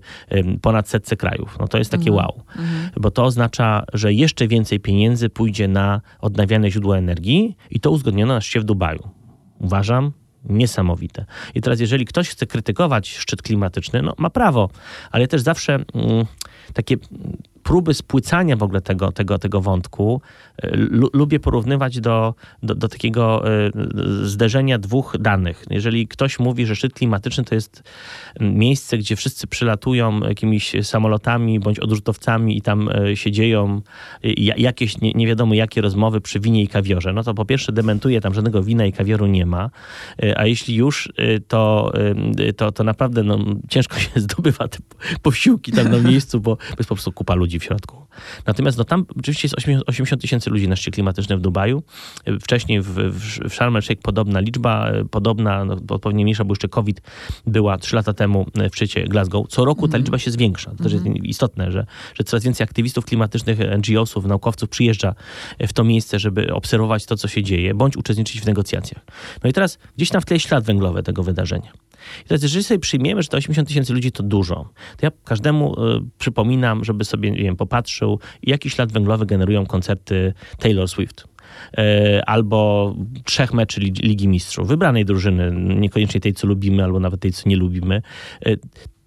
ponad 0.62 0.90
setce 0.90 1.18
krajów. 1.18 1.58
No 1.60 1.68
to 1.68 1.78
jest 1.78 1.92
takie 1.92 2.10
mhm. 2.10 2.18
wow, 2.18 2.44
mhm. 2.50 2.90
bo 2.98 3.12
to 3.12 3.24
oznacza, 3.24 3.84
że 3.94 4.14
jeszcze 4.14 4.48
więcej 4.48 4.80
pieniędzy 4.80 5.30
pójdzie 5.30 5.68
na 5.68 6.02
odnawialne 6.20 6.72
źródła 6.72 6.98
energii 6.98 7.58
i 7.72 7.80
to 7.80 7.92
uzgodniono 7.92 8.34
na 8.34 8.42
szczycie 8.42 8.60
w 8.60 8.64
Dubaju. 8.64 9.10
Uważam, 9.60 10.12
niesamowite. 10.50 11.26
I 11.56 11.62
teraz, 11.62 11.80
jeżeli 11.80 12.06
ktoś 12.06 12.30
chce 12.30 12.48
krytykować 12.48 13.10
szczyt 13.10 13.42
klimatyczny, 13.42 14.02
no 14.02 14.14
ma 14.18 14.30
prawo, 14.30 14.70
ale 15.12 15.28
też 15.28 15.42
zawsze 15.42 15.74
mm, 15.74 16.26
takie 16.74 16.98
próby 17.66 17.94
spłycania 17.94 18.56
w 18.56 18.64
ogóle 18.64 18.82
tego, 18.82 19.12
tego, 19.12 19.40
tego 19.40 19.62
wątku 19.62 20.22
e, 20.58 20.78
lubię 21.14 21.40
porównywać 21.40 22.00
do, 22.00 22.36
do, 22.64 22.76
do, 22.76 22.88
takiego 22.88 23.44
e, 23.48 23.72
zderzenia 24.24 24.80
dwóch 24.80 25.16
danych. 25.20 25.66
Jeżeli 25.70 26.08
ktoś 26.08 26.40
mówi, 26.40 26.66
że 26.66 26.76
szczyt 26.76 26.94
klimatyczny 26.94 27.44
to 27.44 27.56
jest 27.56 27.84
miejsce, 28.40 28.98
gdzie 28.98 29.16
wszyscy 29.16 29.48
przylatują 29.48 30.20
jakimiś 30.20 30.76
samolotami 30.82 31.60
bądź 31.60 31.80
odrzutowcami 31.80 32.58
i 32.58 32.62
tam 32.62 32.90
e, 32.90 33.16
się 33.16 33.32
dzieją 33.32 33.82
jakieś 34.58 35.02
nie, 35.02 35.12
nie 35.12 35.28
wiadomo 35.28 35.54
jakie 35.54 35.82
rozmowy 35.82 36.22
przy 36.22 36.40
winie 36.40 36.64
i 36.64 36.68
kawiorze, 36.68 37.14
no 37.14 37.24
to 37.24 37.34
po 37.34 37.46
pierwsze 37.46 37.72
dementuje, 37.72 38.22
tam 38.22 38.34
żadnego 38.34 38.64
wina 38.64 38.86
i 38.86 38.94
kawioru 38.94 39.26
nie 39.26 39.46
ma, 39.46 39.70
a 40.36 40.46
jeśli 40.46 40.76
już, 40.76 41.14
to, 41.48 41.92
to, 42.58 42.72
to 42.72 42.84
naprawdę 42.84 43.24
no, 43.24 43.38
ciężko 43.70 44.00
się 44.00 44.10
zdobywa 44.26 44.68
te 44.68 44.78
posiłki 45.22 45.72
tam 45.72 45.92
na 45.92 46.00
miejscu, 46.00 46.40
bo 46.40 46.58
jest 46.78 46.90
po 46.90 46.96
prostu 46.96 47.12
kupa 47.12 47.36
ludzi 47.36 47.55
ludzi 47.56 47.60
w 47.60 47.64
środku. 47.64 48.06
Natomiast 48.48 48.78
no, 48.78 48.84
tam 48.84 49.06
oczywiście 49.20 49.46
jest 49.46 49.56
80 49.88 50.22
tysięcy 50.22 50.50
ludzi 50.50 50.68
na 50.68 50.76
szczycie 50.76 50.92
klimatycznym 50.92 51.40
w 51.40 51.42
Dubaju. 51.42 51.84
Wcześniej 52.42 52.82
w, 52.82 52.88
w, 52.88 53.50
w 53.50 53.54
Sharm 53.54 53.76
el-Sheikh 53.76 54.02
podobna 54.02 54.40
liczba, 54.40 54.92
podobna, 55.12 55.66
no, 55.66 55.78
odpowiednio 55.90 56.24
mniejsza, 56.24 56.44
bo 56.44 56.52
jeszcze 56.52 56.68
COVID 56.68 57.02
była 57.48 57.78
3 57.78 57.96
lata 57.96 58.14
temu 58.14 58.46
w 58.72 58.76
szczycie 58.76 59.04
Glasgow. 59.04 59.48
Co 59.48 59.66
roku 59.66 59.82
ta 59.82 59.86
mhm. 59.86 60.04
liczba 60.04 60.18
się 60.20 60.32
zwiększa. 60.32 60.72
To 60.72 60.84
też 60.84 60.94
jest 60.94 61.06
mhm. 61.06 61.26
istotne, 61.26 61.72
że, 61.72 61.86
że 62.14 62.24
coraz 62.24 62.44
więcej 62.44 62.64
aktywistów 62.64 63.06
klimatycznych, 63.06 63.60
NGO-sów, 63.60 64.26
naukowców 64.26 64.70
przyjeżdża 64.70 65.16
w 65.60 65.74
to 65.74 65.84
miejsce, 65.84 66.20
żeby 66.20 66.54
obserwować 66.54 67.06
to, 67.06 67.18
co 67.18 67.28
się 67.28 67.44
dzieje, 67.44 67.74
bądź 67.74 67.98
uczestniczyć 67.98 68.42
w 68.42 68.46
negocjacjach. 68.46 69.06
No 69.44 69.50
i 69.50 69.54
teraz 69.54 69.78
gdzieś 69.98 70.10
tam 70.10 70.22
w 70.22 70.26
tle 70.26 70.40
ślad 70.40 70.64
węglowy 70.64 71.04
tego 71.04 71.24
wydarzenia. 71.24 71.72
I 72.26 72.28
teraz, 72.28 72.44
jeżeli 72.44 72.64
sobie 72.64 72.80
przyjmiemy, 72.80 73.22
że 73.22 73.30
to 73.30 73.38
80 73.38 73.68
tysięcy 73.68 73.94
ludzi 73.94 74.12
to 74.12 74.24
dużo, 74.24 74.56
to 74.98 75.06
ja 75.06 75.12
każdemu 75.24 75.74
y, 75.74 76.02
przypominam, 76.18 76.84
żeby 76.84 77.06
sobie, 77.06 77.32
nie 77.32 77.44
wiem, 77.44 77.56
popatrzył, 77.56 78.20
jaki 78.44 78.70
ślad 78.70 78.92
węglowy 78.92 79.26
generują 79.26 79.66
koncerty 79.66 80.34
Taylor 80.60 80.88
Swift 80.88 81.28
e, 81.78 82.30
albo 82.30 82.96
trzech 83.24 83.54
meczy 83.54 83.82
Ligi 83.82 84.28
Mistrzów, 84.28 84.68
wybranej 84.68 85.06
drużyny, 85.06 85.52
niekoniecznie 85.76 86.22
tej, 86.22 86.34
co 86.34 86.48
lubimy, 86.48 86.84
albo 86.84 87.00
nawet 87.00 87.20
tej, 87.20 87.32
co 87.32 87.50
nie 87.50 87.56
lubimy. 87.56 88.02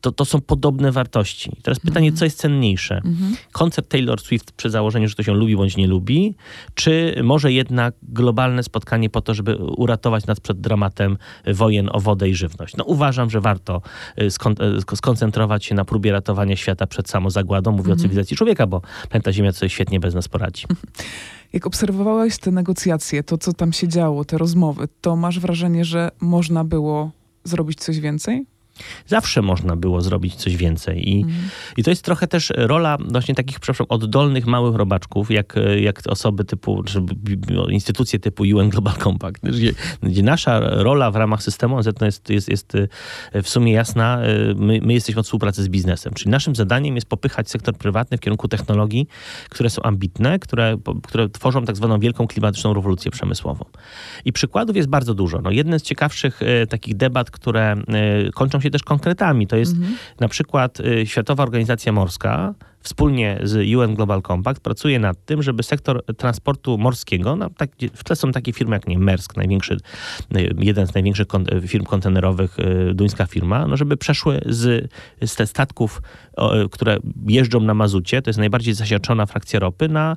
To, 0.00 0.12
to 0.12 0.24
są 0.24 0.40
podobne 0.40 0.92
wartości. 0.92 1.56
Teraz 1.62 1.80
pytanie, 1.80 2.12
-hmm. 2.12 2.18
co 2.18 2.24
jest 2.24 2.38
cenniejsze? 2.38 3.00
-hmm. 3.04 3.36
Koncert 3.52 3.88
Taylor 3.88 4.20
Swift 4.20 4.52
przy 4.52 4.70
założeniu, 4.70 5.08
że 5.08 5.14
ktoś 5.14 5.26
ją 5.26 5.34
lubi 5.34 5.56
bądź 5.56 5.76
nie 5.76 5.86
lubi, 5.86 6.34
czy 6.74 7.20
może 7.22 7.52
jednak 7.52 7.94
globalne 8.02 8.62
spotkanie 8.62 9.10
po 9.10 9.20
to, 9.20 9.34
żeby 9.34 9.56
uratować 9.56 10.26
nas 10.26 10.40
przed 10.40 10.60
dramatem 10.60 11.18
wojen 11.46 11.90
o 11.92 12.00
wodę 12.00 12.28
i 12.28 12.34
żywność? 12.34 12.76
No 12.76 12.84
uważam, 12.84 13.30
że 13.30 13.40
warto 13.40 13.82
y, 14.22 14.30
skon 14.30 14.54
y, 14.92 14.96
skoncentrować 14.96 15.64
się 15.64 15.74
na 15.74 15.84
próbie 15.84 16.12
ratowania 16.12 16.56
świata 16.56 16.86
przed 16.86 17.10
samozagładą. 17.10 17.70
Mówię 17.70 17.80
mm 17.80 17.88
o 17.88 17.92
mhm. 17.92 18.02
cywilizacji 18.02 18.36
człowieka, 18.36 18.66
bo 18.66 18.82
pamięta 19.10 19.32
Ziemia 19.32 19.52
sobie 19.52 19.70
świetnie 19.70 20.00
bez 20.00 20.14
nas 20.14 20.28
poradzi. 20.28 20.64
Jak 21.52 21.66
obserwowałeś 21.66 22.38
te 22.38 22.50
negocjacje, 22.50 23.22
to 23.22 23.38
co 23.38 23.52
tam 23.52 23.72
się 23.72 23.88
działo, 23.88 24.24
te 24.24 24.38
rozmowy, 24.38 24.88
to 25.00 25.16
masz 25.16 25.40
wrażenie, 25.40 25.84
że 25.84 26.10
można 26.20 26.64
było 26.64 27.10
zrobić 27.44 27.78
coś 27.78 28.00
więcej? 28.00 28.46
Zawsze 29.06 29.42
można 29.42 29.76
było 29.76 30.00
zrobić 30.00 30.34
coś 30.34 30.56
więcej. 30.56 31.08
I, 31.08 31.22
mhm. 31.22 31.48
i 31.76 31.82
to 31.82 31.90
jest 31.90 32.04
trochę 32.04 32.26
też 32.26 32.52
rola 32.56 32.96
właśnie 33.10 33.34
takich, 33.34 33.60
przepraszam, 33.60 33.86
oddolnych 33.88 34.46
małych 34.46 34.74
robaczków, 34.74 35.30
jak, 35.30 35.54
jak 35.80 36.00
osoby 36.06 36.44
typu, 36.44 36.82
czy 36.82 37.02
instytucje 37.70 38.18
typu 38.18 38.42
UN 38.42 38.68
Global 38.68 38.94
Compact, 38.94 39.42
gdzie, 39.42 39.72
gdzie 40.02 40.22
nasza 40.22 40.60
rola 40.60 41.10
w 41.10 41.16
ramach 41.16 41.42
systemu 41.42 41.76
ONZ 41.76 41.86
jest, 42.00 42.30
jest, 42.30 42.48
jest 42.48 42.74
e, 43.32 43.42
w 43.42 43.48
sumie 43.48 43.72
jasna. 43.72 44.22
E, 44.22 44.54
my, 44.54 44.80
my 44.82 44.92
jesteśmy 44.92 45.20
od 45.20 45.26
współpracy 45.26 45.62
z 45.62 45.68
biznesem, 45.68 46.14
czyli 46.14 46.30
naszym 46.30 46.56
zadaniem 46.56 46.94
jest 46.94 47.06
popychać 47.06 47.50
sektor 47.50 47.74
prywatny 47.74 48.16
w 48.16 48.20
kierunku 48.20 48.48
technologii, 48.48 49.08
które 49.48 49.70
są 49.70 49.82
ambitne, 49.82 50.38
które, 50.38 50.76
które 51.02 51.28
tworzą 51.28 51.64
tak 51.64 51.76
zwaną 51.76 51.98
wielką 51.98 52.26
klimatyczną 52.26 52.74
rewolucję 52.74 53.10
przemysłową. 53.10 53.64
I 54.24 54.32
przykładów 54.32 54.76
jest 54.76 54.88
bardzo 54.88 55.14
dużo. 55.14 55.40
No, 55.40 55.50
jeden 55.50 55.80
z 55.80 55.82
ciekawszych 55.82 56.42
e, 56.42 56.66
takich 56.66 56.96
debat, 56.96 57.30
które 57.30 57.76
kończą 58.34 58.60
się 58.60 58.67
się 58.68 58.72
też 58.72 58.82
konkretami. 58.82 59.46
To 59.46 59.56
jest 59.56 59.72
mhm. 59.72 59.96
na 60.20 60.28
przykład 60.28 60.80
y, 60.80 61.06
Światowa 61.06 61.42
Organizacja 61.42 61.92
Morska, 61.92 62.54
wspólnie 62.80 63.40
z 63.42 63.76
UN 63.76 63.94
Global 63.94 64.22
Compact 64.22 64.60
pracuje 64.60 64.98
nad 64.98 65.24
tym, 65.24 65.42
żeby 65.42 65.62
sektor 65.62 66.04
transportu 66.16 66.78
morskiego, 66.78 67.36
no, 67.36 67.50
tak, 67.56 67.70
w 67.94 68.04
tle 68.04 68.16
są 68.16 68.32
takie 68.32 68.52
firmy 68.52 68.76
jak 68.76 68.88
nie 68.88 68.98
Maersk, 68.98 69.36
największy, 69.36 69.76
jeden 70.58 70.86
z 70.86 70.94
największych 70.94 71.26
firm 71.66 71.84
kontenerowych, 71.84 72.58
y, 72.58 72.94
duńska 72.94 73.26
firma, 73.26 73.66
no, 73.66 73.76
żeby 73.76 73.96
przeszły 73.96 74.40
z, 74.46 74.90
z 75.22 75.50
statków, 75.50 76.02
które 76.70 76.98
jeżdżą 77.26 77.60
na 77.60 77.74
mazucie, 77.74 78.22
to 78.22 78.30
jest 78.30 78.38
najbardziej 78.38 78.74
zasiaczona 78.74 79.26
frakcja 79.26 79.60
ropy, 79.60 79.88
na 79.88 80.16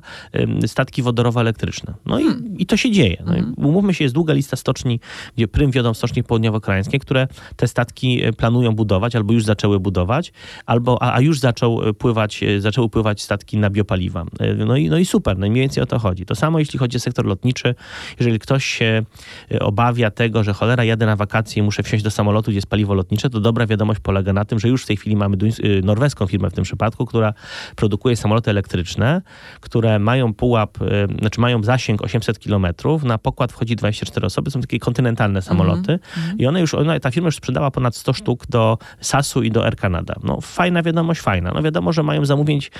statki 0.66 1.02
wodorowo-elektryczne. 1.02 1.94
No 2.06 2.18
i, 2.18 2.24
hmm. 2.24 2.58
i 2.58 2.66
to 2.66 2.76
się 2.76 2.90
dzieje. 2.90 3.16
No 3.26 3.32
hmm. 3.32 3.54
Umówmy 3.56 3.94
się, 3.94 4.04
jest 4.04 4.14
długa 4.14 4.34
lista 4.34 4.56
stoczni, 4.56 5.00
gdzie 5.36 5.48
prym 5.48 5.70
wiodą 5.70 5.94
stoczni 5.94 6.24
południowo-koreańskie, 6.24 6.98
które 6.98 7.28
te 7.56 7.68
statki 7.68 8.22
planują 8.36 8.72
budować, 8.72 9.16
albo 9.16 9.32
już 9.32 9.44
zaczęły 9.44 9.80
budować, 9.80 10.32
albo, 10.66 11.02
a, 11.02 11.14
a 11.14 11.20
już 11.20 11.40
zaczął 11.40 11.80
pływać 11.98 12.44
zaczęły 12.62 12.88
pływać 12.88 13.22
statki 13.22 13.58
na 13.58 13.70
biopaliwa. 13.70 14.24
E, 14.40 14.54
no 14.54 14.76
i, 14.76 14.90
no 14.90 14.98
i 14.98 15.04
super, 15.04 15.38
no 15.38 15.46
i 15.46 15.50
mniej 15.50 15.60
więcej 15.60 15.82
o 15.82 15.86
to 15.86 15.98
chodzi. 15.98 16.26
To 16.26 16.34
samo 16.34 16.58
jeśli 16.58 16.78
chodzi 16.78 16.96
o 16.96 17.00
sektor 17.00 17.26
lotniczy. 17.26 17.74
Jeżeli 18.18 18.38
ktoś 18.38 18.64
się 18.64 19.02
e, 19.50 19.58
obawia 19.58 20.10
tego, 20.10 20.44
że 20.44 20.52
cholera 20.52 20.84
jadę 20.84 21.06
na 21.06 21.16
wakacje 21.16 21.60
i 21.60 21.62
muszę 21.62 21.82
wsiąść 21.82 22.04
do 22.04 22.10
samolotu, 22.10 22.50
gdzie 22.50 22.58
jest 22.58 22.66
paliwo 22.66 22.94
lotnicze, 22.94 23.30
to 23.30 23.40
dobra 23.40 23.66
wiadomość 23.66 24.00
polega 24.00 24.32
na 24.32 24.44
tym, 24.44 24.58
że 24.58 24.68
już 24.68 24.82
w 24.82 24.86
tej 24.86 24.96
chwili 24.96 25.16
mamy 25.16 25.36
e, 25.36 25.82
norweską 25.82 26.26
firmę 26.26 26.50
w 26.50 26.52
tym 26.52 26.64
przypadku, 26.64 27.06
która 27.06 27.34
produkuje 27.76 28.16
samoloty 28.16 28.50
elektryczne, 28.50 29.22
które 29.60 29.98
mają 29.98 30.34
pułap, 30.34 30.78
znaczy 31.18 31.40
mają 31.40 31.62
zasięg 31.62 32.02
800 32.02 32.38
km, 32.38 32.66
na 33.02 33.18
pokład 33.18 33.52
wchodzi 33.52 33.76
24 33.76 34.26
osoby, 34.26 34.50
są 34.50 34.60
takie 34.60 34.78
kontynentalne 34.78 35.42
samoloty 35.42 35.92
mm 35.92 35.98
-hmm. 35.98 36.40
i 36.40 36.46
one 36.46 36.60
już, 36.60 36.74
ona, 36.74 37.00
ta 37.00 37.10
firma 37.10 37.26
już 37.26 37.36
sprzedała 37.36 37.70
ponad 37.70 37.96
100 37.96 38.12
sztuk 38.12 38.46
do 38.46 38.78
SAS-u 39.00 39.42
i 39.42 39.50
do 39.50 39.66
Air 39.66 39.76
Canada. 39.76 40.14
No 40.22 40.40
fajna 40.40 40.82
wiadomość, 40.82 41.20
fajna. 41.20 41.52
No 41.54 41.62
wiadomo, 41.62 41.92
że 41.92 42.02
mają 42.02 42.24
zamówienie 42.24 42.41
vende 42.44 42.70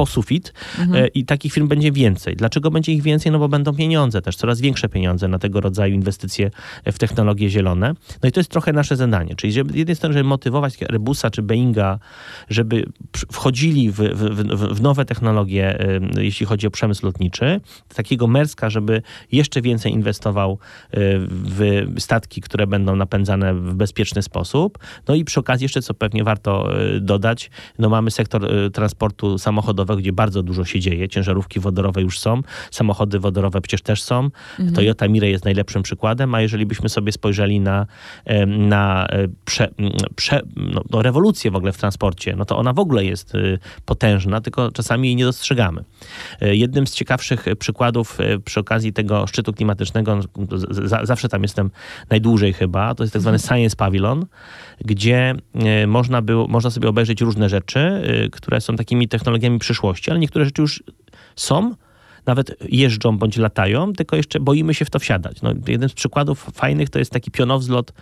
po 0.00 0.06
sufit 0.06 0.52
mhm. 0.78 1.04
E, 1.04 1.08
i 1.08 1.24
takich 1.24 1.52
firm 1.52 1.68
będzie 1.68 1.92
więcej. 1.92 2.36
Dlaczego 2.36 2.70
będzie 2.70 2.92
ich 2.92 3.02
więcej? 3.02 3.32
No 3.32 3.38
bo 3.38 3.48
będą 3.48 3.74
pieniądze 3.74 4.22
też, 4.22 4.36
coraz 4.36 4.60
większe 4.60 4.88
pieniądze 4.88 5.28
na 5.28 5.38
tego 5.38 5.60
rodzaju 5.60 5.94
inwestycje 5.94 6.50
w 6.86 6.98
technologie 6.98 7.50
zielone. 7.50 7.94
No 8.22 8.28
i 8.28 8.32
to 8.32 8.40
jest 8.40 8.50
trochę 8.50 8.72
nasze 8.72 8.96
zadanie, 8.96 9.34
czyli 9.34 9.52
żeby, 9.52 9.72
z 9.72 9.76
jednej 9.76 9.96
strony, 9.96 10.12
żeby 10.12 10.28
motywować 10.28 10.78
Rebusa 10.80 11.30
czy 11.30 11.42
Boeinga, 11.42 11.98
żeby 12.48 12.84
wchodzili 13.32 13.90
w, 13.90 13.96
w, 13.96 14.74
w 14.74 14.80
nowe 14.80 15.04
technologie, 15.04 15.78
jeśli 16.18 16.46
chodzi 16.46 16.66
o 16.66 16.70
przemysł 16.70 17.06
lotniczy, 17.06 17.60
takiego 17.94 18.26
Merska, 18.26 18.70
żeby 18.70 19.02
jeszcze 19.32 19.62
więcej 19.62 19.92
inwestował 19.92 20.52
e, 20.52 20.98
w 21.28 21.84
statki, 21.98 22.40
które 22.40 22.66
będą 22.66 22.96
napędzane 22.96 23.54
w 23.54 23.74
bezpieczny 23.74 24.22
sposób. 24.22 24.78
No 25.08 25.14
i 25.14 25.24
przy 25.24 25.40
okazji 25.40 25.64
jeszcze, 25.64 25.82
co 25.82 25.94
pewnie 25.94 26.24
warto 26.24 26.80
e, 26.80 27.00
dodać, 27.00 27.50
no 27.78 27.88
mamy 27.88 28.10
sektor 28.10 28.48
transportu 28.72 29.38
samochodowego, 29.38 29.89
gdzie 29.96 30.12
bardzo 30.12 30.42
dużo 30.42 30.64
się 30.64 30.80
dzieje. 30.80 31.08
Ciężarówki 31.08 31.60
wodorowe 31.60 32.02
już 32.02 32.18
są, 32.18 32.42
samochody 32.70 33.18
wodorowe 33.18 33.60
przecież 33.60 33.82
też 33.82 34.02
są. 34.02 34.24
Mhm. 34.58 34.72
Toyota 34.72 35.08
Mirai 35.08 35.30
jest 35.30 35.44
najlepszym 35.44 35.82
przykładem, 35.82 36.34
a 36.34 36.40
jeżeli 36.40 36.66
byśmy 36.66 36.88
sobie 36.88 37.12
spojrzeli 37.12 37.60
na, 37.60 37.86
na 38.46 39.06
e, 39.06 39.28
prze, 39.44 39.68
prze, 40.16 40.40
no, 40.56 40.82
no, 40.90 41.02
rewolucję 41.02 41.50
w 41.50 41.56
ogóle 41.56 41.72
w 41.72 41.78
transporcie, 41.78 42.36
no 42.36 42.44
to 42.44 42.58
ona 42.58 42.72
w 42.72 42.78
ogóle 42.78 43.04
jest 43.04 43.34
y, 43.34 43.58
potężna, 43.84 44.40
tylko 44.40 44.72
czasami 44.72 45.08
jej 45.08 45.16
nie 45.16 45.24
dostrzegamy. 45.24 45.84
E, 46.40 46.56
jednym 46.56 46.86
z 46.86 46.94
ciekawszych 46.94 47.44
przykładów 47.58 48.20
e, 48.20 48.38
przy 48.38 48.60
okazji 48.60 48.92
tego 48.92 49.26
szczytu 49.26 49.52
klimatycznego, 49.52 50.20
zawsze 51.02 51.28
tam 51.28 51.42
jestem 51.42 51.70
najdłużej 52.10 52.52
chyba, 52.52 52.94
to 52.94 53.02
jest 53.04 53.12
tak 53.12 53.22
zwany 53.22 53.36
mhm. 53.36 53.48
Science 53.48 53.76
Pavilion, 53.76 54.26
gdzie 54.84 55.34
można, 55.86 56.22
było, 56.22 56.46
można 56.48 56.70
sobie 56.70 56.88
obejrzeć 56.88 57.20
różne 57.20 57.48
rzeczy, 57.48 58.02
które 58.32 58.60
są 58.60 58.76
takimi 58.76 59.08
technologiami 59.08 59.58
przyszłości, 59.70 60.10
ale 60.10 60.20
niektóre 60.20 60.44
rzeczy 60.44 60.62
już 60.62 60.82
są, 61.36 61.74
nawet 62.26 62.56
jeżdżą 62.68 63.18
bądź 63.18 63.36
latają, 63.36 63.92
tylko 63.92 64.16
jeszcze 64.16 64.40
boimy 64.40 64.74
się 64.74 64.84
w 64.84 64.90
to 64.90 64.98
wsiadać. 64.98 65.42
No, 65.42 65.52
jeden 65.66 65.88
z 65.88 65.92
przykładów 65.92 66.50
fajnych 66.54 66.90
to 66.90 66.98
jest 66.98 67.10
taki 67.10 67.30
pionowzlot, 67.30 67.92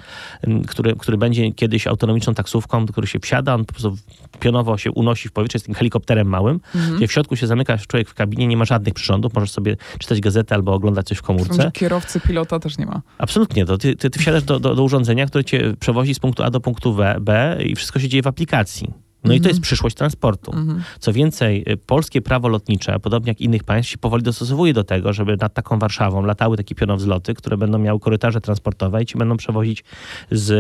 który, 0.68 0.96
który 0.96 1.18
będzie 1.18 1.52
kiedyś 1.52 1.86
autonomiczną 1.86 2.34
taksówką, 2.34 2.86
do 2.86 2.92
której 2.92 3.08
się 3.08 3.18
wsiada, 3.18 3.54
on 3.54 3.64
po 3.64 3.72
prostu 3.72 3.96
pionowo 4.40 4.78
się 4.78 4.90
unosi 4.92 5.28
w 5.28 5.32
powietrze, 5.32 5.56
jest 5.56 5.66
tym 5.66 5.74
helikopterem 5.74 6.28
małym, 6.28 6.60
mhm. 6.74 6.96
gdzie 6.96 7.08
w 7.08 7.12
środku 7.12 7.36
się 7.36 7.46
zamyka 7.46 7.78
człowiek 7.78 8.08
w 8.08 8.14
kabinie, 8.14 8.46
nie 8.46 8.56
ma 8.56 8.64
żadnych 8.64 8.94
przyrządów, 8.94 9.34
możesz 9.34 9.50
sobie 9.50 9.76
czytać 9.98 10.20
gazetę 10.20 10.54
albo 10.54 10.74
oglądać 10.74 11.06
coś 11.06 11.18
w 11.18 11.22
komórce. 11.22 11.70
Kierowcy, 11.74 12.20
pilota 12.20 12.58
też 12.58 12.78
nie 12.78 12.86
ma. 12.86 13.02
Absolutnie. 13.18 13.64
To 13.64 13.78
ty, 13.78 13.96
ty, 13.96 14.10
ty 14.10 14.18
wsiadasz 14.18 14.42
do, 14.42 14.60
do, 14.60 14.74
do 14.74 14.82
urządzenia, 14.82 15.26
które 15.26 15.44
cię 15.44 15.74
przewozi 15.80 16.14
z 16.14 16.18
punktu 16.18 16.42
A 16.42 16.50
do 16.50 16.60
punktu 16.60 16.94
B, 16.94 17.16
B 17.20 17.58
i 17.64 17.76
wszystko 17.76 18.00
się 18.00 18.08
dzieje 18.08 18.22
w 18.22 18.26
aplikacji. 18.26 19.07
No 19.28 19.34
i 19.34 19.40
to 19.40 19.48
jest 19.48 19.58
mhm. 19.58 19.62
przyszłość 19.62 19.96
transportu. 19.96 20.52
Mhm. 20.52 20.82
Co 20.98 21.12
więcej, 21.12 21.64
y, 21.72 21.76
polskie 21.76 22.22
prawo 22.22 22.48
lotnicze, 22.48 23.00
podobnie 23.00 23.30
jak 23.30 23.40
innych 23.40 23.64
państw, 23.64 23.92
się 23.92 23.98
powoli 23.98 24.22
dostosowuje 24.22 24.74
do 24.74 24.84
tego, 24.84 25.12
żeby 25.12 25.36
nad 25.36 25.54
taką 25.54 25.78
Warszawą 25.78 26.22
latały 26.22 26.56
takie 26.56 26.74
pionowzloty, 26.74 27.34
które 27.34 27.56
będą 27.56 27.78
miały 27.78 28.00
korytarze 28.00 28.40
transportowe 28.40 29.02
i 29.02 29.06
ci 29.06 29.18
będą 29.18 29.36
przewozić 29.36 29.84
z, 30.30 30.50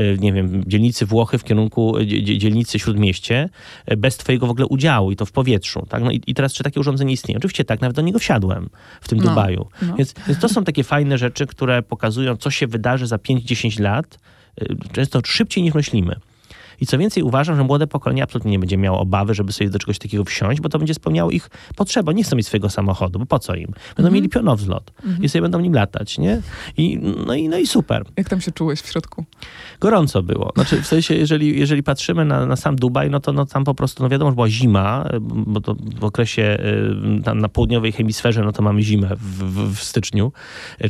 y, 0.00 0.16
nie 0.20 0.32
wiem, 0.32 0.64
dzielnicy 0.66 1.06
Włochy 1.06 1.38
w 1.38 1.44
kierunku 1.44 1.94
dzielnicy 2.22 2.78
Śródmieście 2.78 3.48
y, 3.92 3.96
bez 3.96 4.16
twojego 4.16 4.46
w 4.46 4.50
ogóle 4.50 4.66
udziału 4.66 5.10
i 5.10 5.16
to 5.16 5.26
w 5.26 5.32
powietrzu. 5.32 5.86
Tak? 5.88 6.02
No 6.02 6.10
i, 6.10 6.20
i 6.26 6.34
teraz 6.34 6.52
czy 6.52 6.64
takie 6.64 6.80
urządzenie 6.80 7.12
istnieje? 7.12 7.38
Oczywiście 7.38 7.64
tak, 7.64 7.80
nawet 7.80 7.96
do 7.96 8.02
niego 8.02 8.18
wsiadłem 8.18 8.68
w 9.00 9.08
tym 9.08 9.18
no. 9.18 9.24
Dubaju. 9.24 9.66
No. 9.82 9.96
Więc, 9.96 10.14
więc 10.26 10.40
to 10.40 10.48
są 10.48 10.64
takie 10.64 10.84
fajne 10.84 11.18
rzeczy, 11.18 11.46
które 11.46 11.82
pokazują, 11.82 12.36
co 12.36 12.50
się 12.50 12.66
wydarzy 12.66 13.06
za 13.06 13.16
5-10 13.16 13.80
lat, 13.80 14.18
często 14.92 15.20
szybciej 15.24 15.64
niż 15.64 15.74
myślimy. 15.74 16.16
I 16.80 16.86
co 16.86 16.98
więcej, 16.98 17.22
uważam, 17.22 17.56
że 17.56 17.64
młode 17.64 17.86
pokolenie 17.86 18.22
absolutnie 18.22 18.50
nie 18.50 18.58
będzie 18.58 18.76
miało 18.76 19.00
obawy, 19.00 19.34
żeby 19.34 19.52
sobie 19.52 19.70
do 19.70 19.78
czegoś 19.78 19.98
takiego 19.98 20.24
wsiąść, 20.24 20.60
bo 20.60 20.68
to 20.68 20.78
będzie 20.78 20.94
spełniało 20.94 21.30
ich 21.30 21.50
potrzeby. 21.76 22.14
Nie 22.14 22.24
chcą 22.24 22.36
mieć 22.36 22.46
swojego 22.46 22.70
samochodu, 22.70 23.18
bo 23.18 23.26
po 23.26 23.38
co 23.38 23.54
im? 23.54 23.66
Będą 23.66 23.98
mhm. 23.98 24.14
mieli 24.14 24.28
pionowzlot 24.28 24.92
mhm. 25.04 25.24
i 25.24 25.28
sobie 25.28 25.42
będą 25.42 25.60
nim 25.60 25.74
latać, 25.74 26.18
nie? 26.18 26.42
I, 26.76 26.98
no, 27.26 27.34
i, 27.34 27.48
no 27.48 27.58
i 27.58 27.66
super. 27.66 28.04
Jak 28.16 28.28
tam 28.28 28.40
się 28.40 28.52
czułeś 28.52 28.80
w 28.80 28.86
środku? 28.86 29.24
Gorąco 29.80 30.22
było. 30.22 30.52
Znaczy, 30.54 30.82
w 30.82 30.86
sensie, 30.86 31.14
jeżeli, 31.14 31.58
jeżeli 31.58 31.82
patrzymy 31.82 32.24
na, 32.24 32.46
na 32.46 32.56
sam 32.56 32.76
Dubaj, 32.76 33.10
no 33.10 33.20
to 33.20 33.32
no, 33.32 33.46
tam 33.46 33.64
po 33.64 33.74
prostu, 33.74 34.02
no 34.02 34.08
wiadomo, 34.08 34.30
że 34.30 34.34
była 34.34 34.48
zima, 34.48 35.04
bo 35.20 35.60
to 35.60 35.76
w 36.00 36.04
okresie 36.04 36.58
na, 37.26 37.34
na 37.34 37.48
południowej 37.48 37.92
hemisferze, 37.92 38.42
no 38.42 38.52
to 38.52 38.62
mamy 38.62 38.82
zimę 38.82 39.16
w, 39.16 39.44
w, 39.44 39.76
w, 39.76 39.82
styczniu, 39.82 40.32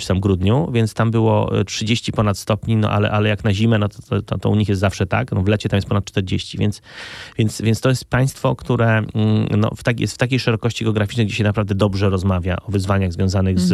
czy 0.01 0.09
tam 0.09 0.21
grudniu, 0.21 0.71
więc 0.73 0.95
tam 0.95 1.11
było 1.11 1.51
30 1.65 2.13
ponad 2.13 2.39
stopni, 2.39 2.77
no 2.77 2.91
ale, 2.91 3.11
ale 3.11 3.29
jak 3.29 3.45
na 3.45 3.55
zimę, 3.55 3.79
no 3.79 3.89
to, 3.89 4.23
to, 4.23 4.39
to 4.39 4.51
u 4.51 4.55
nich 4.55 4.69
jest 4.69 4.81
zawsze 4.81 5.07
tak. 5.07 5.33
No 5.33 5.43
w 5.43 5.49
lecie 5.49 5.69
tam 5.69 5.78
jest 5.79 5.89
ponad 5.89 6.05
40, 6.05 6.59
więc, 6.59 6.83
więc, 7.39 7.63
więc 7.63 7.81
to 7.81 7.89
jest 7.89 8.05
państwo, 8.05 8.57
które 8.57 8.99
mm, 8.99 9.47
no, 9.57 9.71
w 9.77 9.83
tak, 9.83 10.01
jest 10.01 10.15
w 10.15 10.19
takiej 10.19 10.41
szerokości 10.41 10.85
geograficznej, 10.85 11.27
gdzie 11.27 11.37
się 11.37 11.45
naprawdę 11.45 11.75
dobrze 11.75 12.11
rozmawia 12.11 12.57
o 12.69 12.71
wyzwaniach 12.71 13.13
związanych 13.13 13.61
z, 13.61 13.73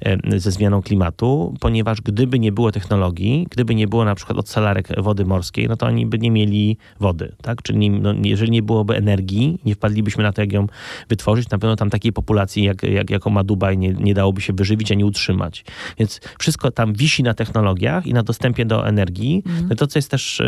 mm. 0.00 0.40
ze 0.40 0.50
zmianą 0.50 0.82
klimatu, 0.82 1.54
ponieważ 1.60 2.00
gdyby 2.00 2.38
nie 2.38 2.52
było 2.52 2.72
technologii, 2.72 3.46
gdyby 3.50 3.74
nie 3.74 3.88
było 3.88 4.04
na 4.04 4.14
przykład 4.14 4.38
odsalarek 4.38 4.88
wody 4.98 5.24
morskiej, 5.24 5.68
no 5.68 5.76
to 5.76 5.86
oni 5.86 6.06
by 6.06 6.18
nie 6.18 6.30
mieli 6.30 6.76
wody, 7.00 7.32
tak? 7.42 7.62
Czyli 7.62 7.90
no, 7.90 8.14
jeżeli 8.22 8.50
nie 8.50 8.62
byłoby 8.62 8.96
energii, 8.96 9.58
nie 9.64 9.74
wpadlibyśmy 9.74 10.22
na 10.22 10.32
to, 10.32 10.40
jak 10.40 10.52
ją 10.52 10.66
wytworzyć, 11.08 11.50
na 11.50 11.58
pewno 11.58 11.76
tam 11.76 11.90
takiej 11.90 12.12
populacji, 12.12 12.64
jak, 12.64 12.82
jak, 12.82 13.10
jaką 13.10 13.30
ma 13.30 13.44
Dubaj, 13.44 13.78
nie, 13.78 13.92
nie 13.92 14.14
dałoby 14.14 14.40
się 14.40 14.52
wyżywić 14.52 14.92
ani 14.92 15.04
utrzymać. 15.04 15.64
Więc 15.98 16.20
wszystko 16.38 16.70
tam 16.70 16.92
wisi 16.92 17.22
na 17.22 17.34
technologiach 17.34 18.06
i 18.06 18.12
na 18.12 18.22
dostępie 18.22 18.64
do 18.64 18.86
energii. 18.88 19.42
Mm. 19.46 19.68
No 19.68 19.76
to, 19.76 19.86
co 19.86 19.98
jest 19.98 20.10
też 20.10 20.42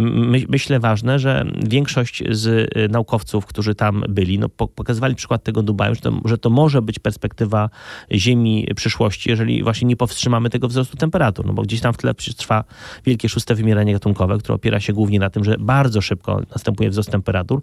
my, 0.00 0.44
myślę 0.48 0.80
ważne, 0.80 1.18
że 1.18 1.44
większość 1.62 2.22
z 2.30 2.46
y, 2.46 2.88
naukowców, 2.88 3.46
którzy 3.46 3.74
tam 3.74 4.04
byli, 4.08 4.38
no, 4.38 4.48
pokazywali 4.48 5.14
przykład 5.14 5.44
tego 5.44 5.62
Dubaju, 5.62 5.94
że 5.94 6.00
to, 6.00 6.12
że 6.24 6.38
to 6.38 6.50
może 6.50 6.82
być 6.82 6.98
perspektywa 6.98 7.70
Ziemi 8.12 8.66
przyszłości, 8.76 9.30
jeżeli 9.30 9.62
właśnie 9.62 9.88
nie 9.88 9.96
powstrzymamy 9.96 10.50
tego 10.50 10.68
wzrostu 10.68 10.96
temperatur, 10.96 11.46
no 11.46 11.52
bo 11.52 11.62
gdzieś 11.62 11.80
tam 11.80 11.92
w 11.92 11.96
tle 11.96 12.14
trwa 12.14 12.64
wielkie 13.06 13.28
szóste 13.28 13.54
wymieranie 13.54 13.92
gatunkowe, 13.92 14.38
które 14.38 14.54
opiera 14.54 14.80
się 14.80 14.92
głównie 14.92 15.18
na 15.18 15.30
tym, 15.30 15.44
że 15.44 15.56
bardzo 15.58 16.00
szybko 16.00 16.40
następuje 16.50 16.90
wzrost 16.90 17.10
temperatur, 17.10 17.60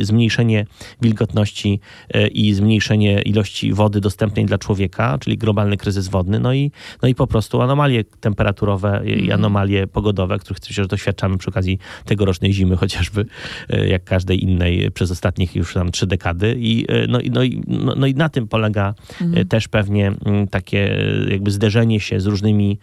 zmniejszenie 0.00 0.66
wilgotności 1.02 1.80
y, 2.16 2.28
i 2.28 2.54
zmniejszenie 2.54 3.22
ilości 3.22 3.72
wody 3.72 4.00
dostępnej 4.00 4.46
dla 4.46 4.58
człowieka, 4.58 5.18
czyli 5.18 5.38
globalny 5.38 5.76
kryzys 5.76 6.08
wodny, 6.08 6.40
no 6.40 6.52
i, 6.52 6.70
no 7.02 7.08
i 7.08 7.14
po 7.14 7.26
prostu 7.26 7.62
anomalie 7.62 8.04
temperaturowe 8.04 9.02
i 9.04 9.12
mhm. 9.12 9.32
anomalie 9.32 9.86
pogodowe, 9.86 10.38
których 10.38 10.60
przecież 10.60 10.86
doświadczamy 10.86 11.38
przy 11.38 11.50
okazji 11.50 11.67
tegorocznej 12.04 12.52
zimy 12.52 12.76
chociażby, 12.82 13.26
e, 13.68 13.88
jak 13.88 14.04
każdej 14.04 14.44
innej 14.44 14.90
przez 14.90 15.10
ostatnich 15.10 15.56
już 15.56 15.74
tam 15.74 15.92
trzy 15.92 16.06
dekady. 16.06 16.56
I, 16.58 16.84
e, 16.88 17.06
no, 17.06 17.18
no, 17.30 17.42
i, 17.42 17.62
no, 17.66 17.94
no 17.96 18.06
i 18.06 18.14
na 18.14 18.28
tym 18.28 18.48
polega 18.48 18.94
e, 19.20 19.24
mhm. 19.24 19.48
też 19.48 19.68
pewnie 19.68 20.12
takie 20.50 20.98
jakby 21.30 21.50
zderzenie 21.50 22.00
się 22.00 22.20
z 22.20 22.26
różnymi 22.26 22.78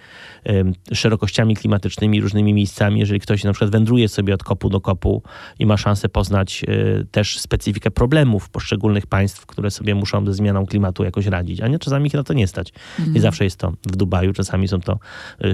szerokościami 0.94 1.56
klimatycznymi, 1.56 2.22
różnymi 2.22 2.54
miejscami. 2.54 3.00
Jeżeli 3.00 3.20
ktoś 3.20 3.44
na 3.44 3.54
przykład 3.54 3.72
wędruje 3.72 4.10
sobie 4.10 4.34
od 4.34 4.44
kopu 4.44 4.70
do 4.70 4.82
kopu 4.82 5.24
i 5.60 5.66
ma 5.66 5.78
szansę 5.78 6.10
poznać 6.10 6.66
też 7.12 7.40
specyfikę 7.40 7.92
problemów 7.92 8.50
poszczególnych 8.50 9.08
państw, 9.08 9.46
które 9.46 9.72
sobie 9.72 9.96
muszą 9.96 10.26
ze 10.26 10.34
zmianą 10.34 10.66
klimatu 10.66 11.04
jakoś 11.04 11.26
radzić, 11.26 11.62
a 11.62 11.68
nie 11.68 11.80
czasami 11.80 12.08
ich 12.08 12.14
na 12.14 12.24
to 12.24 12.34
nie 12.34 12.48
stać. 12.48 12.74
Mhm. 13.00 13.14
Nie 13.14 13.22
zawsze 13.22 13.44
jest 13.44 13.60
to 13.60 13.74
w 13.84 13.96
Dubaju, 13.96 14.34
czasami 14.34 14.68
są 14.68 14.82
to 14.82 15.00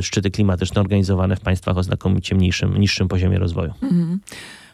szczyty 0.02 0.32
klimatyczne 0.32 0.82
organizowane 0.82 1.36
w 1.36 1.40
państwach 1.40 1.78
o 1.78 1.84
znakomicie 1.84 2.36
mniejszym, 2.36 2.78
niższym 2.78 3.08
poziomie 3.08 3.21
rozwoju. 3.30 3.74
Mhm. 3.82 4.20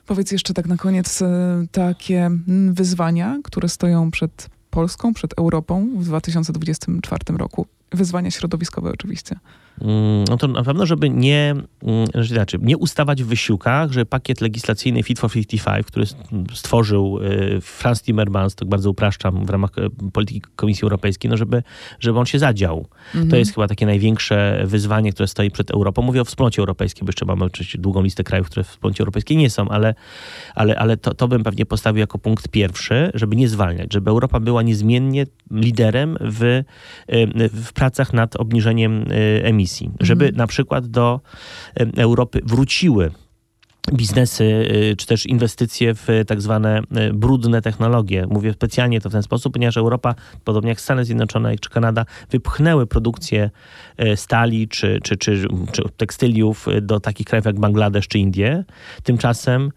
Powiedz 0.05 0.31
jeszcze 0.31 0.53
tak 0.53 0.67
na 0.67 0.77
koniec 0.77 1.21
e, 1.21 1.27
takie 1.71 2.25
mm, 2.25 2.73
wyzwania, 2.73 3.39
które 3.43 3.69
stoją 3.69 4.11
przed 4.11 4.49
Polską, 4.69 5.13
przed 5.13 5.33
Europą 5.39 5.87
w 5.95 6.05
2024 6.05 7.37
roku. 7.37 7.67
Wyzwania 7.91 8.31
środowiskowe 8.31 8.91
oczywiście. 8.91 9.35
Mm, 9.81 10.23
no 10.29 10.37
to 10.37 10.47
na 10.47 10.63
pewno, 10.63 10.85
żeby 10.85 11.09
nie, 11.09 11.55
mm, 11.83 12.25
znaczy, 12.27 12.57
nie 12.61 12.77
ustawać 12.77 13.23
w 13.23 13.27
wysiłkach, 13.27 13.91
że 13.91 14.05
pakiet 14.05 14.41
legislacyjny 14.41 15.03
Fit 15.03 15.19
for 15.19 15.31
55, 15.31 15.85
który 15.85 16.05
stworzył 16.53 17.19
y, 17.21 17.61
Franz 17.61 18.01
Timmermans, 18.01 18.55
tak 18.55 18.67
bardzo 18.67 18.89
upraszczam, 18.89 19.45
w 19.45 19.49
ramach 19.49 19.69
y, 19.77 20.11
polityki 20.11 20.41
Komisji 20.55 20.83
Europejskiej, 20.83 21.31
no 21.31 21.37
żeby, 21.37 21.63
żeby 21.99 22.19
on 22.19 22.25
się 22.25 22.39
zadział. 22.39 22.87
Mhm. 23.07 23.29
To 23.29 23.35
jest 23.35 23.53
chyba 23.53 23.67
takie 23.67 23.85
największe 23.85 24.63
wyzwanie, 24.65 25.13
które 25.13 25.27
stoi 25.27 25.51
przed 25.51 25.71
Europą. 25.71 26.01
Mówię 26.01 26.21
o 26.21 26.25
wspólnocie 26.25 26.59
europejskiej, 26.59 27.05
bo 27.05 27.09
jeszcze 27.09 27.25
mamy 27.25 27.45
oczywiście 27.45 27.77
długą 27.77 28.03
listę 28.03 28.23
krajów, 28.23 28.47
które 28.49 28.63
w 28.63 28.67
wspólnocie 28.67 29.01
europejskiej 29.01 29.37
nie 29.37 29.49
są, 29.49 29.69
ale, 29.69 29.95
ale, 30.55 30.79
ale 30.79 30.97
to, 30.97 31.13
to 31.13 31.27
bym 31.27 31.43
pewnie 31.43 31.65
postawił 31.65 31.99
jako 31.99 32.17
punkt 32.17 32.47
pierwszy, 32.47 33.11
żeby 33.13 33.35
nie 33.35 33.49
zwalniać, 33.49 33.93
żeby 33.93 34.09
Europa 34.09 34.39
była 34.39 34.61
niezmiennie 34.61 35.25
liderem 35.51 36.17
w, 36.21 36.43
y, 36.43 36.63
w 37.49 37.73
pracach 37.73 38.13
nad 38.13 38.35
obniżeniem 38.35 39.05
emisji 39.43 39.57
emisji, 39.57 39.91
żeby 39.99 40.25
mhm. 40.25 40.37
na 40.37 40.47
przykład 40.47 40.87
do 40.87 41.21
Europy 41.97 42.39
wróciły 42.45 43.11
biznesy 43.93 44.67
czy 44.97 45.07
też 45.07 45.25
inwestycje 45.25 45.93
w 45.93 46.07
tak 46.27 46.41
zwane 46.41 46.81
brudne 47.13 47.61
technologie. 47.61 48.27
Mówię 48.29 48.53
specjalnie 48.53 49.01
to 49.01 49.09
w 49.09 49.11
ten 49.11 49.23
sposób, 49.23 49.53
ponieważ 49.53 49.77
Europa, 49.77 50.15
podobnie 50.43 50.69
jak 50.69 50.81
Stany 50.81 51.05
Zjednoczone 51.05 51.55
czy 51.55 51.69
Kanada, 51.69 52.05
wypchnęły 52.29 52.87
produkcję 52.87 53.49
stali 54.15 54.67
czy, 54.67 54.99
czy, 55.03 55.17
czy, 55.17 55.47
czy 55.71 55.83
tekstyliów 55.97 56.65
do 56.81 56.99
takich 56.99 57.27
krajów 57.27 57.45
jak 57.45 57.59
Bangladesz 57.59 58.07
czy 58.07 58.19
Indie. 58.19 58.63
Tymczasem 59.03 59.71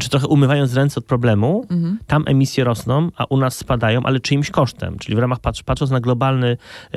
czy 0.00 0.08
trochę 0.08 0.26
umywając 0.26 0.74
ręce 0.74 1.00
od 1.00 1.04
problemu, 1.04 1.66
mhm. 1.70 1.98
tam 2.06 2.24
emisje 2.26 2.64
rosną, 2.64 3.10
a 3.16 3.24
u 3.24 3.36
nas 3.36 3.56
spadają, 3.56 4.02
ale 4.02 4.20
czyimś 4.20 4.50
kosztem. 4.50 4.98
Czyli 4.98 5.16
w 5.16 5.18
ramach, 5.18 5.40
patrz, 5.40 5.62
patrząc 5.62 5.90
na 5.90 6.00
globalny 6.00 6.56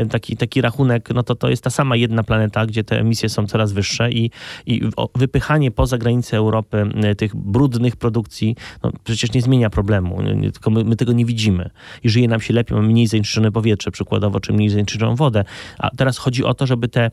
taki, 0.09 0.37
taki 0.37 0.61
rachunek, 0.61 1.09
no 1.15 1.23
to 1.23 1.35
to 1.35 1.49
jest 1.49 1.63
ta 1.63 1.69
sama 1.69 1.95
jedna 1.95 2.23
planeta, 2.23 2.65
gdzie 2.65 2.83
te 2.83 2.99
emisje 2.99 3.29
są 3.29 3.47
coraz 3.47 3.71
wyższe 3.71 4.11
i, 4.11 4.31
i 4.65 4.81
wypychanie 5.15 5.71
poza 5.71 5.97
granice 5.97 6.37
Europy 6.37 6.89
tych 7.17 7.35
brudnych 7.35 7.95
produkcji, 7.95 8.55
no 8.83 8.91
przecież 9.03 9.33
nie 9.33 9.41
zmienia 9.41 9.69
problemu, 9.69 10.17
tylko 10.53 10.69
my, 10.69 10.83
my, 10.83 10.95
tego 10.95 11.13
nie 11.13 11.25
widzimy. 11.25 11.69
I 12.03 12.09
żyje 12.09 12.27
nam 12.27 12.41
się 12.41 12.53
lepiej, 12.53 12.75
mamy 12.75 12.87
mniej 12.87 13.07
zanieczyszczone 13.07 13.51
powietrze 13.51 13.91
przykładowo, 13.91 14.39
czy 14.39 14.53
mniej 14.53 14.69
zanieczyszczoną 14.69 15.15
wodę. 15.15 15.43
A 15.77 15.89
teraz 15.89 16.17
chodzi 16.17 16.43
o 16.43 16.53
to, 16.53 16.67
żeby 16.67 16.87
te, 16.87 17.11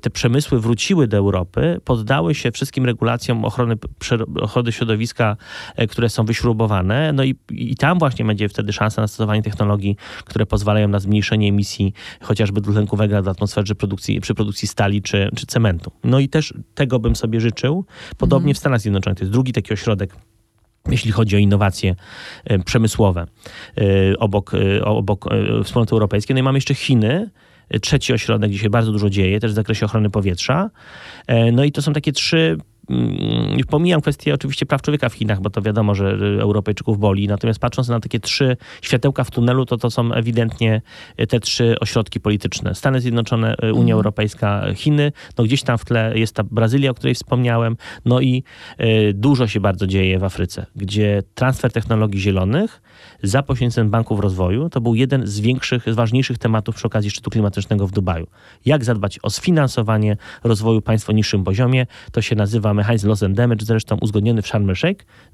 te 0.00 0.10
przemysły 0.10 0.60
wróciły 0.60 1.08
do 1.08 1.16
Europy, 1.16 1.80
poddały 1.84 2.34
się 2.34 2.52
wszystkim 2.52 2.84
regulacjom 2.84 3.44
ochrony, 3.44 3.76
ochrony 4.40 4.72
środowiska, 4.72 5.36
e, 5.76 5.86
które 5.86 6.08
są 6.08 6.24
wyśrubowane. 6.24 7.12
No 7.12 7.24
i, 7.24 7.34
i 7.50 7.76
tam 7.76 7.98
właśnie 7.98 8.24
będzie 8.24 8.48
wtedy 8.48 8.72
szansa 8.72 9.02
na 9.02 9.08
stosowanie 9.08 9.42
technologii, 9.42 9.96
które 10.24 10.46
pozwalają 10.46 10.88
na 10.88 11.00
zmniejszenie 11.00 11.48
emisji 11.48 11.92
chociażby 12.20 12.60
dwutlenku 12.60 12.96
węgla 12.96 13.22
do 13.22 13.30
atmosfery 13.30 13.64
przy 13.64 13.74
produkcji, 13.74 14.20
przy 14.20 14.34
produkcji 14.34 14.68
stali 14.68 15.02
czy, 15.02 15.30
czy 15.36 15.46
cementu. 15.46 15.92
No 16.04 16.18
i 16.18 16.28
też 16.28 16.54
tego 16.74 16.98
bym 16.98 17.16
sobie 17.16 17.40
życzył. 17.40 17.84
Podobnie 18.18 18.50
mhm. 18.50 18.54
w 18.54 18.58
Stanach 18.58 18.80
Zjednoczonych. 18.80 19.18
To 19.18 19.24
jest 19.24 19.32
drugi 19.32 19.52
taki 19.52 19.72
ośrodek 19.72 20.16
jeśli 20.88 21.12
chodzi 21.12 21.36
o 21.36 21.38
innowacje 21.38 21.96
e, 22.44 22.58
przemysłowe 22.58 23.26
e, 23.78 24.18
obok, 24.18 24.52
obok 24.84 25.24
wspólnoty 25.64 25.92
europejskiej. 25.92 26.34
No 26.34 26.40
i 26.40 26.42
mamy 26.42 26.56
jeszcze 26.56 26.74
Chiny, 26.74 27.30
trzeci 27.82 28.12
ośrodek, 28.12 28.50
gdzie 28.50 28.58
się 28.58 28.70
bardzo 28.70 28.92
dużo 28.92 29.10
dzieje, 29.10 29.40
też 29.40 29.52
w 29.52 29.54
zakresie 29.54 29.86
ochrony 29.86 30.10
powietrza. 30.10 30.70
No 31.52 31.64
i 31.64 31.72
to 31.72 31.82
są 31.82 31.92
takie 31.92 32.12
trzy 32.12 32.58
mm, 32.90 33.58
pomijam 33.68 34.00
kwestię 34.00 34.34
oczywiście 34.34 34.66
praw 34.66 34.82
człowieka 34.82 35.08
w 35.08 35.14
Chinach, 35.14 35.40
bo 35.40 35.50
to 35.50 35.62
wiadomo, 35.62 35.94
że 35.94 36.18
Europejczyków 36.40 36.98
boli, 36.98 37.28
natomiast 37.28 37.60
patrząc 37.60 37.88
na 37.88 38.00
takie 38.00 38.20
trzy 38.20 38.56
światełka 38.82 39.24
w 39.24 39.30
tunelu, 39.30 39.66
to 39.66 39.76
to 39.76 39.90
są 39.90 40.12
ewidentnie 40.12 40.82
te 41.28 41.40
trzy 41.40 41.76
ośrodki 41.80 42.20
polityczne. 42.20 42.74
Stany 42.74 43.00
Zjednoczone, 43.00 43.56
Unia 43.62 43.72
mhm. 43.72 43.90
Europejska, 43.90 44.64
Chiny, 44.74 45.12
no 45.38 45.44
gdzieś 45.44 45.62
tam 45.62 45.78
w 45.78 45.84
tle 45.84 46.18
jest 46.18 46.34
ta 46.34 46.44
Brazylia, 46.44 46.90
o 46.90 46.94
której 46.94 47.14
wspomniałem, 47.14 47.76
no 48.04 48.20
i 48.20 48.42
dużo 49.14 49.46
się 49.46 49.60
bardzo 49.60 49.86
dzieje 49.86 50.18
w 50.18 50.24
Afryce, 50.24 50.66
gdzie 50.76 51.22
transfer 51.34 51.72
technologii 51.72 52.20
zielonych 52.20 52.82
za 53.22 53.42
pośrednictwem 53.42 53.90
banków 53.90 54.20
rozwoju 54.20 54.70
to 54.70 54.80
był 54.80 54.94
jeden 54.94 55.26
z 55.26 55.40
większych, 55.40 55.84
z 55.92 55.94
ważniejszych 55.94 56.38
tematów 56.38 56.74
przy 56.74 56.86
okazji 56.86 57.10
szczytu 57.10 57.30
klimatycznego 57.30 57.86
w 57.86 57.92
Dubaju. 57.92 58.26
Jak 58.64 58.84
zadbać 58.84 59.18
o 59.22 59.30
sfinansowanie 59.30 60.16
rozwoju 60.44 60.82
państw 60.82 61.10
o 61.10 61.12
niższym 61.12 61.44
poziomie, 61.44 61.86
to 62.12 62.22
się 62.22 62.36
nazywa 62.36 62.73
mechanizm 62.74 63.08
loss 63.08 63.22
and 63.22 63.36
damage, 63.36 63.64
zresztą 63.66 63.96
uzgodniony 64.00 64.42
w 64.42 64.46
Sharm 64.46 64.72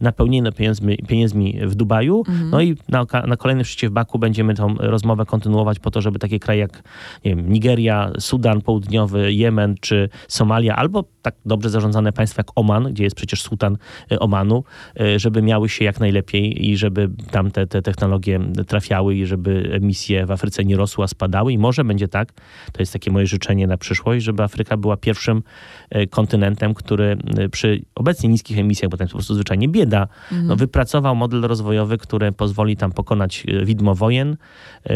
napełniony 0.00 0.52
pieniędzmi, 0.52 0.96
pieniędzmi 0.96 1.58
w 1.62 1.74
Dubaju, 1.74 2.24
mhm. 2.28 2.50
no 2.50 2.60
i 2.60 2.76
na, 2.88 3.06
na 3.26 3.36
kolejnym 3.36 3.64
szczycie 3.64 3.88
w 3.88 3.92
Baku 3.92 4.18
będziemy 4.18 4.54
tą 4.54 4.74
rozmowę 4.74 5.26
kontynuować 5.26 5.78
po 5.78 5.90
to, 5.90 6.00
żeby 6.00 6.18
takie 6.18 6.38
kraje 6.38 6.60
jak 6.60 6.82
wiem, 7.24 7.52
Nigeria, 7.52 8.10
Sudan 8.18 8.60
Południowy, 8.60 9.32
Jemen 9.32 9.74
czy 9.80 10.08
Somalia, 10.28 10.76
albo 10.76 11.04
tak 11.22 11.34
dobrze 11.46 11.70
zarządzane 11.70 12.12
państwa 12.12 12.40
jak 12.40 12.46
Oman, 12.54 12.92
gdzie 12.92 13.04
jest 13.04 13.16
przecież 13.16 13.42
sułtan 13.42 13.76
e, 14.12 14.18
Omanu, 14.18 14.64
e, 15.00 15.18
żeby 15.18 15.42
miały 15.42 15.68
się 15.68 15.84
jak 15.84 16.00
najlepiej 16.00 16.70
i 16.70 16.76
żeby 16.76 17.10
tam 17.30 17.50
te, 17.50 17.66
te 17.66 17.82
technologie 17.82 18.40
trafiały 18.66 19.14
i 19.14 19.26
żeby 19.26 19.70
emisje 19.72 20.26
w 20.26 20.30
Afryce 20.30 20.64
nie 20.64 20.76
rosły, 20.76 21.04
a 21.04 21.08
spadały. 21.08 21.52
I 21.52 21.58
może 21.58 21.84
będzie 21.84 22.08
tak, 22.08 22.32
to 22.72 22.82
jest 22.82 22.92
takie 22.92 23.10
moje 23.10 23.26
życzenie 23.26 23.66
na 23.66 23.76
przyszłość, 23.76 24.24
żeby 24.24 24.42
Afryka 24.42 24.76
była 24.76 24.96
pierwszym 24.96 25.42
e, 25.90 26.06
kontynentem, 26.06 26.74
który 26.74 27.16
przy 27.50 27.82
obecnie 27.94 28.28
niskich 28.28 28.58
emisjach, 28.58 28.90
bo 28.90 28.96
tam 28.96 29.04
jest 29.04 29.12
po 29.12 29.18
prostu 29.18 29.34
zwyczajnie 29.34 29.68
bieda, 29.68 30.08
mhm. 30.30 30.46
no, 30.46 30.56
wypracował 30.56 31.16
model 31.16 31.40
rozwojowy, 31.40 31.98
który 31.98 32.32
pozwoli 32.32 32.76
tam 32.76 32.92
pokonać 32.92 33.46
widmo 33.64 33.94
wojen, 33.94 34.36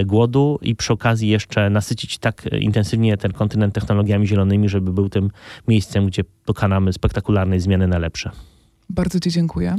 głodu 0.07 0.59
i 0.63 0.77
przy 0.77 0.93
okazji 0.93 1.29
jeszcze 1.29 1.71
nasycić 1.71 2.19
tak 2.19 2.43
intensywnie 2.61 3.17
ten 3.17 3.33
kontynent 3.33 3.75
technologiami 3.75 4.27
zielonymi, 4.27 4.69
żeby 4.69 4.93
był 4.93 5.09
tym 5.09 5.31
miejscem, 5.69 6.07
gdzie 6.07 6.23
dokonamy 6.47 6.93
spektakularnej 6.93 7.61
zmiany 7.61 7.89
na 7.89 7.99
lepsze. 7.99 8.31
Bardzo 8.91 9.21
Ci 9.21 9.31
dziękuję. 9.31 9.77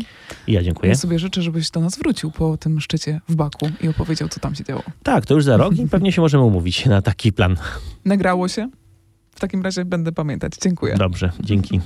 Ja 0.48 0.64
dziękuję. 0.64 0.90
Ja 0.90 0.96
sobie 0.96 1.20
życzę, 1.20 1.42
żebyś 1.42 1.72
do 1.72 1.82
nas 1.82 1.98
wrócił 1.98 2.32
po 2.32 2.58
tym 2.58 2.82
szczycie 2.82 3.22
w 3.30 3.36
Baku 3.36 3.70
i 3.82 3.88
opowiedział, 3.88 4.30
co 4.30 4.40
tam 4.40 4.56
się 4.56 4.64
działo. 4.64 4.84
Tak, 5.04 5.26
to 5.26 5.34
już 5.34 5.44
za 5.44 5.58
rok 5.58 5.78
i 5.78 5.88
pewnie 5.96 6.12
się 6.12 6.22
możemy 6.22 6.44
umówić 6.44 6.86
na 6.86 7.02
taki 7.02 7.34
plan. 7.34 7.56
Nagrało 8.06 8.48
się? 8.48 8.70
W 9.32 9.40
takim 9.40 9.62
razie 9.62 9.86
będę 9.86 10.12
pamiętać. 10.12 10.54
Dziękuję. 10.62 10.96
Dobrze, 10.98 11.32
dzięki. 11.40 11.82